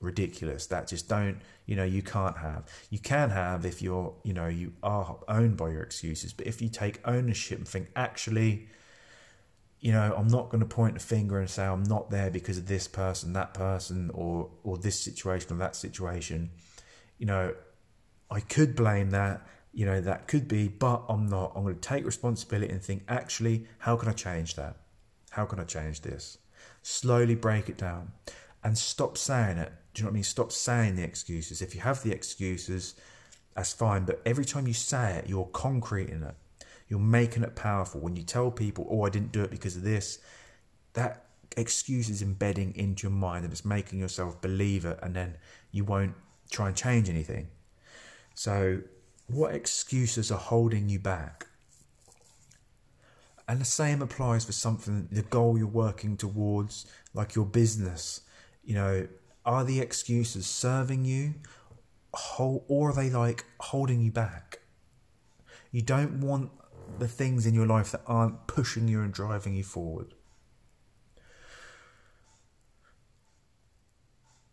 ridiculous 0.00 0.66
that 0.66 0.88
just 0.88 1.08
don't 1.08 1.38
you 1.66 1.76
know 1.76 1.84
you 1.84 2.02
can't 2.02 2.38
have 2.38 2.66
you 2.88 2.98
can 2.98 3.30
have 3.30 3.66
if 3.66 3.82
you're 3.82 4.14
you 4.24 4.32
know 4.32 4.46
you 4.46 4.72
are 4.82 5.18
owned 5.28 5.56
by 5.56 5.68
your 5.68 5.82
excuses 5.82 6.32
but 6.32 6.46
if 6.46 6.62
you 6.62 6.68
take 6.68 7.00
ownership 7.04 7.58
and 7.58 7.68
think 7.68 7.90
actually 7.94 8.66
you 9.78 9.92
know 9.92 10.14
i'm 10.16 10.28
not 10.28 10.48
going 10.48 10.60
to 10.60 10.66
point 10.66 10.96
a 10.96 11.00
finger 11.00 11.38
and 11.38 11.50
say 11.50 11.64
i'm 11.64 11.82
not 11.82 12.10
there 12.10 12.30
because 12.30 12.56
of 12.56 12.66
this 12.66 12.88
person 12.88 13.34
that 13.34 13.52
person 13.52 14.10
or 14.14 14.48
or 14.64 14.78
this 14.78 14.98
situation 14.98 15.52
or 15.52 15.56
that 15.58 15.76
situation 15.76 16.50
you 17.20 17.26
know, 17.26 17.54
I 18.30 18.40
could 18.40 18.74
blame 18.74 19.10
that, 19.10 19.46
you 19.72 19.86
know, 19.86 20.00
that 20.00 20.26
could 20.26 20.48
be, 20.48 20.66
but 20.66 21.04
I'm 21.08 21.28
not. 21.28 21.52
I'm 21.54 21.62
going 21.62 21.74
to 21.74 21.80
take 21.80 22.04
responsibility 22.04 22.72
and 22.72 22.82
think, 22.82 23.04
actually, 23.06 23.66
how 23.78 23.96
can 23.96 24.08
I 24.08 24.12
change 24.12 24.56
that? 24.56 24.76
How 25.30 25.44
can 25.44 25.60
I 25.60 25.64
change 25.64 26.00
this? 26.00 26.38
Slowly 26.82 27.34
break 27.34 27.68
it 27.68 27.76
down 27.76 28.12
and 28.62 28.76
stop 28.76 29.16
saying 29.16 29.58
it. 29.58 29.72
Do 29.94 30.00
you 30.00 30.04
know 30.04 30.08
what 30.08 30.12
I 30.12 30.14
mean? 30.14 30.24
Stop 30.24 30.52
saying 30.52 30.96
the 30.96 31.02
excuses. 31.02 31.62
If 31.62 31.74
you 31.74 31.80
have 31.80 32.02
the 32.02 32.12
excuses, 32.12 32.94
that's 33.54 33.72
fine. 33.72 34.04
But 34.04 34.20
every 34.24 34.44
time 34.44 34.66
you 34.66 34.74
say 34.74 35.16
it, 35.16 35.28
you're 35.28 35.48
concreting 35.52 36.22
it. 36.22 36.34
You're 36.88 36.98
making 36.98 37.42
it 37.42 37.56
powerful. 37.56 38.00
When 38.00 38.16
you 38.16 38.22
tell 38.22 38.50
people, 38.50 38.86
oh, 38.90 39.02
I 39.02 39.10
didn't 39.10 39.32
do 39.32 39.42
it 39.42 39.50
because 39.50 39.76
of 39.76 39.82
this, 39.82 40.18
that 40.94 41.26
excuse 41.56 42.08
is 42.08 42.22
embedding 42.22 42.74
into 42.76 43.04
your 43.08 43.16
mind 43.16 43.44
and 43.44 43.52
it's 43.52 43.64
making 43.64 43.98
yourself 43.98 44.40
believe 44.40 44.84
it. 44.84 44.98
And 45.02 45.14
then 45.14 45.36
you 45.72 45.84
won't 45.84 46.14
try 46.50 46.68
and 46.68 46.76
change 46.76 47.08
anything. 47.08 47.48
So, 48.34 48.80
what 49.26 49.54
excuses 49.54 50.32
are 50.32 50.38
holding 50.38 50.88
you 50.88 50.98
back? 50.98 51.46
And 53.46 53.60
the 53.60 53.64
same 53.64 54.00
applies 54.00 54.44
for 54.44 54.52
something, 54.52 55.08
the 55.10 55.22
goal 55.22 55.58
you're 55.58 55.66
working 55.66 56.16
towards, 56.16 56.86
like 57.14 57.34
your 57.34 57.46
business. 57.46 58.20
You 58.62 58.74
know, 58.74 59.08
are 59.44 59.64
the 59.64 59.80
excuses 59.80 60.46
serving 60.46 61.04
you, 61.04 61.34
or 62.36 62.90
are 62.90 62.92
they 62.92 63.10
like 63.10 63.44
holding 63.58 64.00
you 64.02 64.10
back? 64.10 64.60
You 65.72 65.82
don't 65.82 66.20
want 66.20 66.50
the 66.98 67.08
things 67.08 67.46
in 67.46 67.54
your 67.54 67.66
life 67.66 67.92
that 67.92 68.02
aren't 68.06 68.46
pushing 68.46 68.88
you 68.88 69.00
and 69.00 69.12
driving 69.12 69.54
you 69.54 69.64
forward. 69.64 70.14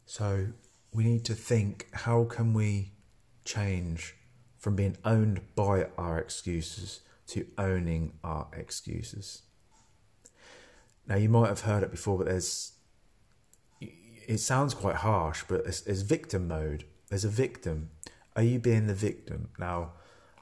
So, 0.06 0.48
we 0.94 1.04
need 1.04 1.26
to 1.26 1.34
think 1.34 1.88
how 1.92 2.24
can 2.24 2.54
we 2.54 2.94
change 3.44 4.16
from 4.58 4.76
being 4.76 4.98
owned 5.06 5.42
by 5.56 5.88
our 5.98 6.18
excuses 6.18 7.02
to 7.28 7.46
owning 7.58 8.14
our 8.24 8.48
excuses. 8.54 9.44
Now, 11.06 11.16
you 11.16 11.30
might 11.30 11.50
have 11.50 11.62
heard 11.62 11.84
it 11.84 11.92
before, 11.92 12.18
but 12.18 12.28
there's 12.28 12.74
it 14.28 14.40
sounds 14.40 14.74
quite 14.74 14.98
harsh, 14.98 15.44
but 15.48 15.64
there's, 15.64 15.82
there's 15.82 16.02
victim 16.02 16.48
mode. 16.48 16.84
There's 17.10 17.26
a 17.26 17.30
victim. 17.30 17.90
Are 18.36 18.44
you 18.44 18.60
being 18.60 18.88
the 18.88 18.94
victim? 18.94 19.50
Now, 19.58 19.94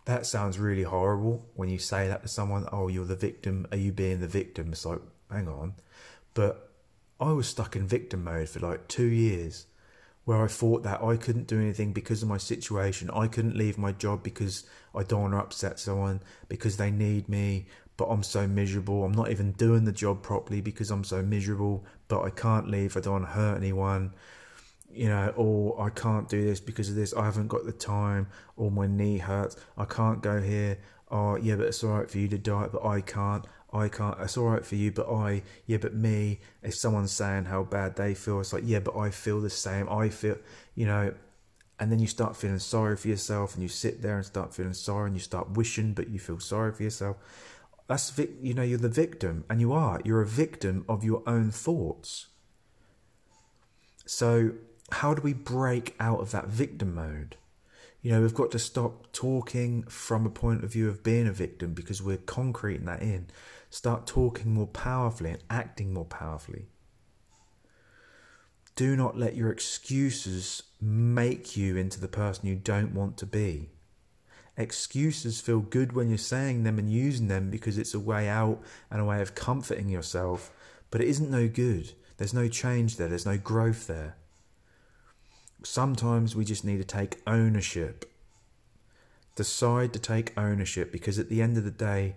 that 0.06 0.26
sounds 0.26 0.60
really 0.60 0.84
horrible 0.84 1.45
when 1.56 1.69
you 1.69 1.78
say 1.78 2.08
that 2.08 2.24
to 2.24 2.28
someone. 2.28 2.67
Oh, 2.71 2.88
you're 2.88 3.06
the 3.06 3.15
victim. 3.15 3.67
Are 3.71 3.78
you 3.78 3.91
being 3.91 4.19
the 4.19 4.28
victim? 4.28 4.69
It's 4.71 4.86
like, 4.86 5.02
hang 5.32 5.48
on. 5.48 5.76
But 6.34 6.71
I 7.19 7.32
was 7.32 7.48
stuck 7.48 7.76
in 7.76 7.88
victim 7.88 8.24
mode 8.24 8.50
for 8.50 8.60
like 8.60 8.88
two 8.88 9.06
years 9.06 9.67
where 10.26 10.43
I 10.43 10.48
thought 10.48 10.82
that 10.84 11.04
I 11.04 11.17
couldn't 11.17 11.48
do 11.48 11.60
anything 11.60 11.93
because 11.93 12.24
of 12.24 12.30
my 12.30 12.38
situation. 12.38 13.12
I 13.12 13.28
couldn't 13.28 13.56
leave 13.56 13.78
my 13.78 13.91
job 13.91 14.24
because 14.24 14.65
I 14.95 15.04
don't 15.04 15.21
want 15.21 15.34
to 15.34 15.39
upset 15.39 15.80
someone, 15.80 16.21
because 16.50 16.78
they 16.78 16.89
need 16.89 17.30
me, 17.30 17.67
but 17.97 18.05
I'm 18.05 18.23
so 18.23 18.47
miserable. 18.47 19.03
I'm 19.03 19.13
not 19.13 19.31
even 19.31 19.51
doing 19.53 19.86
the 19.86 19.91
job 19.91 20.21
properly 20.21 20.62
because 20.62 20.91
I'm 20.91 21.03
so 21.03 21.21
miserable, 21.21 21.86
but 22.08 22.21
I 22.21 22.29
can't 22.29 22.69
leave. 22.69 22.97
I 22.97 22.99
don't 22.99 23.13
want 23.13 23.25
to 23.25 23.31
hurt 23.31 23.58
anyone, 23.58 24.13
you 24.91 25.08
know, 25.08 25.34
or 25.36 25.81
I 25.81 25.89
can't 25.89 26.27
do 26.27 26.43
this 26.43 26.60
because 26.60 26.89
of 26.89 26.95
this. 26.95 27.13
I 27.13 27.25
haven't 27.25 27.47
got 27.47 27.65
the 27.65 27.71
time, 27.71 28.27
or 28.58 28.71
my 28.71 28.88
knee 28.88 29.17
hurts. 29.17 29.55
I 29.77 29.86
can't 29.86 30.21
go 30.21 30.41
here. 30.41 30.77
Oh, 31.10 31.36
yeah, 31.36 31.55
but 31.55 31.67
it's 31.67 31.84
all 31.84 31.91
right 31.91 32.10
for 32.10 32.17
you 32.17 32.27
to 32.29 32.38
diet, 32.38 32.71
but 32.71 32.86
I 32.86 33.01
can't. 33.01 33.45
I 33.73 33.89
can't, 33.89 34.17
it's 34.21 34.38
all 34.38 34.45
right 34.45 34.65
for 34.65 34.75
you, 34.75 34.91
but 34.91 35.10
I, 35.12 35.43
yeah, 35.65 35.77
but 35.77 35.93
me, 35.93 36.39
if 36.63 36.75
someone's 36.75 37.12
saying 37.12 37.45
how 37.45 37.63
bad 37.63 37.97
they 37.97 38.13
feel, 38.13 38.39
it's 38.39 38.53
like, 38.53 38.63
yeah, 38.65 38.79
but 38.79 38.95
I 38.95 39.10
feel 39.10 39.41
the 39.41 39.49
same. 39.49 39.89
I 39.89 40.08
feel, 40.08 40.38
you 40.75 40.86
know, 40.86 41.13
and 41.79 41.91
then 41.91 41.99
you 41.99 42.08
start 42.08 42.38
feeling 42.38 42.60
sorry 42.60 42.95
for 42.95 43.10
yourself 43.10 43.53
and 43.53 43.62
you 43.62 43.67
sit 43.67 44.01
there 44.01 44.15
and 44.15 44.25
start 44.25 44.53
feeling 44.53 44.73
sorry 44.73 45.08
and 45.08 45.15
you 45.15 45.19
start 45.19 45.51
wishing, 45.51 45.93
but 45.93 46.10
you 46.10 46.19
feel 46.19 46.39
sorry 46.39 46.71
for 46.71 46.84
yourself. 46.84 47.17
That's, 47.88 48.17
you 48.41 48.54
know, 48.54 48.63
you're 48.63 48.78
the 48.78 48.89
victim 48.89 49.45
and 49.50 49.62
you 49.62 49.71
are, 49.71 50.02
you're 50.04 50.21
a 50.21 50.28
victim 50.28 50.86
of 50.89 51.04
your 51.04 51.21
own 51.28 51.52
thoughts. 51.52 52.28
So, 54.06 54.54
how 54.91 55.13
do 55.13 55.21
we 55.21 55.34
break 55.34 55.95
out 56.00 56.19
of 56.19 56.32
that 56.32 56.48
victim 56.48 56.95
mode? 56.95 57.38
You 58.02 58.12
know, 58.12 58.21
we've 58.21 58.36
got 58.36 58.52
to 58.52 58.60
stop 58.60 59.12
talking 59.13 59.84
from 59.84 60.26
a 60.26 60.30
point 60.30 60.63
of 60.63 60.71
view 60.71 60.88
of 60.88 61.04
being 61.04 61.28
a 61.28 61.32
victim 61.32 61.74
because 61.74 62.04
we're 62.04 62.17
concreting 62.17 62.86
that 62.86 63.02
in. 63.02 63.28
Start 63.71 64.06
talking 64.06 64.54
more 64.54 64.67
powerfully 64.67 65.32
and 65.32 65.43
acting 65.50 65.91
more 65.91 66.06
powerfully. 66.06 66.67
Do 68.76 68.95
not 68.95 69.17
let 69.17 69.36
your 69.36 69.50
excuses 69.52 70.63
make 70.80 71.58
you 71.58 71.78
into 71.78 72.00
the 72.00 72.08
person 72.08 72.48
you 72.48 72.56
don't 72.56 72.93
want 72.93 73.17
to 73.17 73.26
be. 73.26 73.69
Excuses 74.58 75.41
feel 75.41 75.60
good 75.60 75.94
when 75.94 76.10
you're 76.10 76.18
saying 76.18 76.63
them 76.63 76.80
and 76.80 76.89
using 76.89 77.28
them 77.28 77.50
because 77.50 77.78
it's 77.78 77.94
a 77.94 78.00
way 78.00 78.30
out 78.30 78.62
and 78.89 79.02
a 79.02 79.06
way 79.06 79.22
of 79.22 79.36
comforting 79.36 79.89
yourself, 79.89 80.52
but 80.91 81.02
it 81.02 81.08
isn't 81.10 81.30
no 81.30 81.48
good. 81.48 81.91
There's 82.18 82.34
no 82.34 82.48
change 82.48 82.96
there, 82.96 83.10
there's 83.10 83.26
no 83.26 83.38
growth 83.38 83.88
there. 83.88 84.15
Sometimes 85.63 86.36
we 86.36 86.46
just 86.46 86.63
need 86.63 86.78
to 86.78 86.86
take 86.86 87.22
ownership. 87.28 88.10
Decide 89.36 89.91
to 89.91 90.00
take 90.00 90.38
ownership 90.38 90.91
because 90.91 91.20
at 91.20 91.28
the 91.28 91.41
end 91.41 91.58
of 91.58 91.65
the 91.65 91.72
day, 91.72 92.15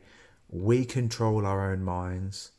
we 0.49 0.85
control 0.85 1.45
our 1.45 1.73
own 1.73 1.83
minds. 1.83 2.53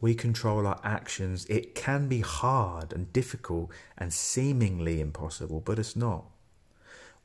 We 0.00 0.14
control 0.14 0.66
our 0.66 0.80
actions. 0.84 1.46
It 1.46 1.74
can 1.74 2.06
be 2.06 2.20
hard 2.20 2.92
and 2.92 3.12
difficult 3.12 3.72
and 3.98 4.12
seemingly 4.12 5.00
impossible, 5.00 5.60
but 5.60 5.78
it's 5.80 5.96
not. 5.96 6.26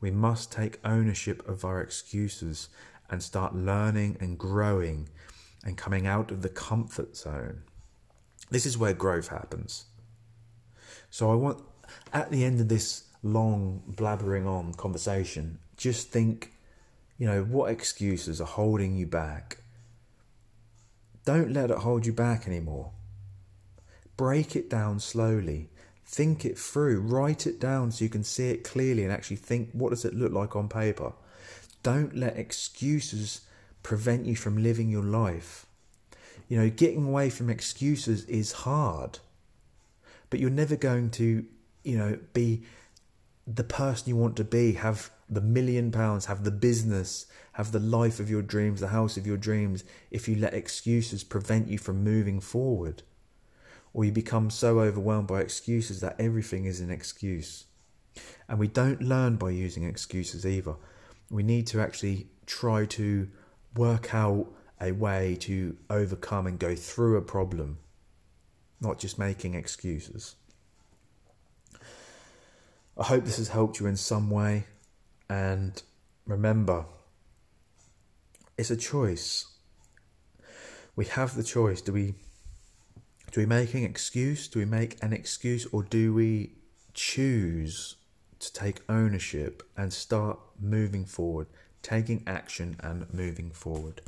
We 0.01 0.11
must 0.11 0.51
take 0.51 0.79
ownership 0.83 1.47
of 1.47 1.63
our 1.63 1.79
excuses 1.79 2.69
and 3.09 3.21
start 3.21 3.55
learning 3.55 4.17
and 4.19 4.37
growing 4.37 5.09
and 5.63 5.77
coming 5.77 6.07
out 6.07 6.31
of 6.31 6.41
the 6.41 6.49
comfort 6.49 7.15
zone. 7.15 7.61
This 8.49 8.65
is 8.65 8.77
where 8.77 8.93
growth 8.93 9.27
happens. 9.27 9.85
So 11.09 11.31
I 11.31 11.35
want, 11.35 11.61
at 12.13 12.31
the 12.31 12.43
end 12.43 12.59
of 12.59 12.67
this 12.67 13.03
long 13.21 13.83
blabbering 13.87 14.47
on 14.47 14.73
conversation, 14.73 15.59
just 15.77 16.09
think, 16.09 16.53
you 17.17 17.27
know, 17.27 17.43
what 17.43 17.71
excuses 17.71 18.41
are 18.41 18.47
holding 18.47 18.95
you 18.95 19.05
back? 19.05 19.57
Don't 21.25 21.53
let 21.53 21.69
it 21.69 21.77
hold 21.77 22.05
you 22.05 22.13
back 22.13 22.47
anymore. 22.47 22.91
Break 24.17 24.55
it 24.55 24.69
down 24.69 24.99
slowly. 24.99 25.69
Think 26.11 26.43
it 26.43 26.59
through. 26.59 26.99
Write 26.99 27.47
it 27.47 27.57
down 27.57 27.91
so 27.91 28.03
you 28.03 28.09
can 28.09 28.25
see 28.25 28.49
it 28.49 28.65
clearly 28.65 29.03
and 29.03 29.13
actually 29.13 29.37
think 29.37 29.69
what 29.71 29.91
does 29.91 30.03
it 30.03 30.13
look 30.13 30.33
like 30.33 30.57
on 30.57 30.67
paper. 30.67 31.13
Don't 31.83 32.13
let 32.13 32.35
excuses 32.35 33.41
prevent 33.81 34.25
you 34.25 34.35
from 34.35 34.61
living 34.61 34.89
your 34.89 35.03
life. 35.03 35.65
You 36.49 36.57
know, 36.57 36.69
getting 36.69 37.07
away 37.07 37.29
from 37.29 37.49
excuses 37.49 38.25
is 38.25 38.51
hard. 38.51 39.19
But 40.29 40.41
you're 40.41 40.49
never 40.49 40.75
going 40.75 41.11
to, 41.11 41.45
you 41.85 41.97
know, 41.97 42.19
be 42.33 42.63
the 43.47 43.63
person 43.63 44.09
you 44.09 44.17
want 44.17 44.35
to 44.35 44.43
be, 44.43 44.73
have 44.73 45.11
the 45.29 45.39
million 45.39 45.93
pounds, 45.93 46.25
have 46.25 46.43
the 46.43 46.51
business, 46.51 47.25
have 47.53 47.71
the 47.71 47.79
life 47.79 48.19
of 48.19 48.29
your 48.29 48.41
dreams, 48.41 48.81
the 48.81 48.89
house 48.89 49.15
of 49.15 49.25
your 49.25 49.37
dreams, 49.37 49.85
if 50.11 50.27
you 50.27 50.35
let 50.35 50.53
excuses 50.53 51.23
prevent 51.23 51.69
you 51.69 51.77
from 51.77 52.03
moving 52.03 52.41
forward. 52.41 53.01
Or 53.93 54.05
you 54.05 54.11
become 54.11 54.49
so 54.49 54.79
overwhelmed 54.79 55.27
by 55.27 55.41
excuses 55.41 55.99
that 56.01 56.15
everything 56.19 56.65
is 56.65 56.79
an 56.79 56.89
excuse. 56.89 57.65
And 58.47 58.59
we 58.59 58.67
don't 58.67 59.01
learn 59.01 59.35
by 59.35 59.51
using 59.51 59.83
excuses 59.83 60.45
either. 60.45 60.75
We 61.29 61.43
need 61.43 61.67
to 61.67 61.81
actually 61.81 62.27
try 62.45 62.85
to 62.85 63.29
work 63.75 64.13
out 64.13 64.47
a 64.79 64.91
way 64.91 65.37
to 65.41 65.77
overcome 65.89 66.47
and 66.47 66.57
go 66.59 66.75
through 66.75 67.17
a 67.17 67.21
problem, 67.21 67.77
not 68.79 68.99
just 68.99 69.19
making 69.19 69.53
excuses. 69.53 70.35
I 72.97 73.03
hope 73.03 73.23
this 73.23 73.37
has 73.37 73.49
helped 73.49 73.79
you 73.79 73.87
in 73.87 73.95
some 73.95 74.29
way. 74.29 74.65
And 75.29 75.81
remember, 76.25 76.85
it's 78.57 78.71
a 78.71 78.75
choice. 78.75 79.45
We 80.95 81.05
have 81.05 81.35
the 81.35 81.43
choice. 81.43 81.81
Do 81.81 81.93
we 81.93 82.15
do 83.31 83.39
we 83.41 83.45
make 83.45 83.73
an 83.73 83.83
excuse? 83.83 84.47
Do 84.47 84.59
we 84.59 84.65
make 84.65 85.01
an 85.01 85.13
excuse 85.13 85.65
or 85.71 85.83
do 85.83 86.13
we 86.13 86.51
choose 86.93 87.95
to 88.39 88.53
take 88.53 88.81
ownership 88.89 89.63
and 89.77 89.91
start 89.91 90.39
moving 90.59 91.05
forward, 91.05 91.47
taking 91.81 92.23
action 92.25 92.75
and 92.81 93.11
moving 93.13 93.51
forward? 93.51 93.99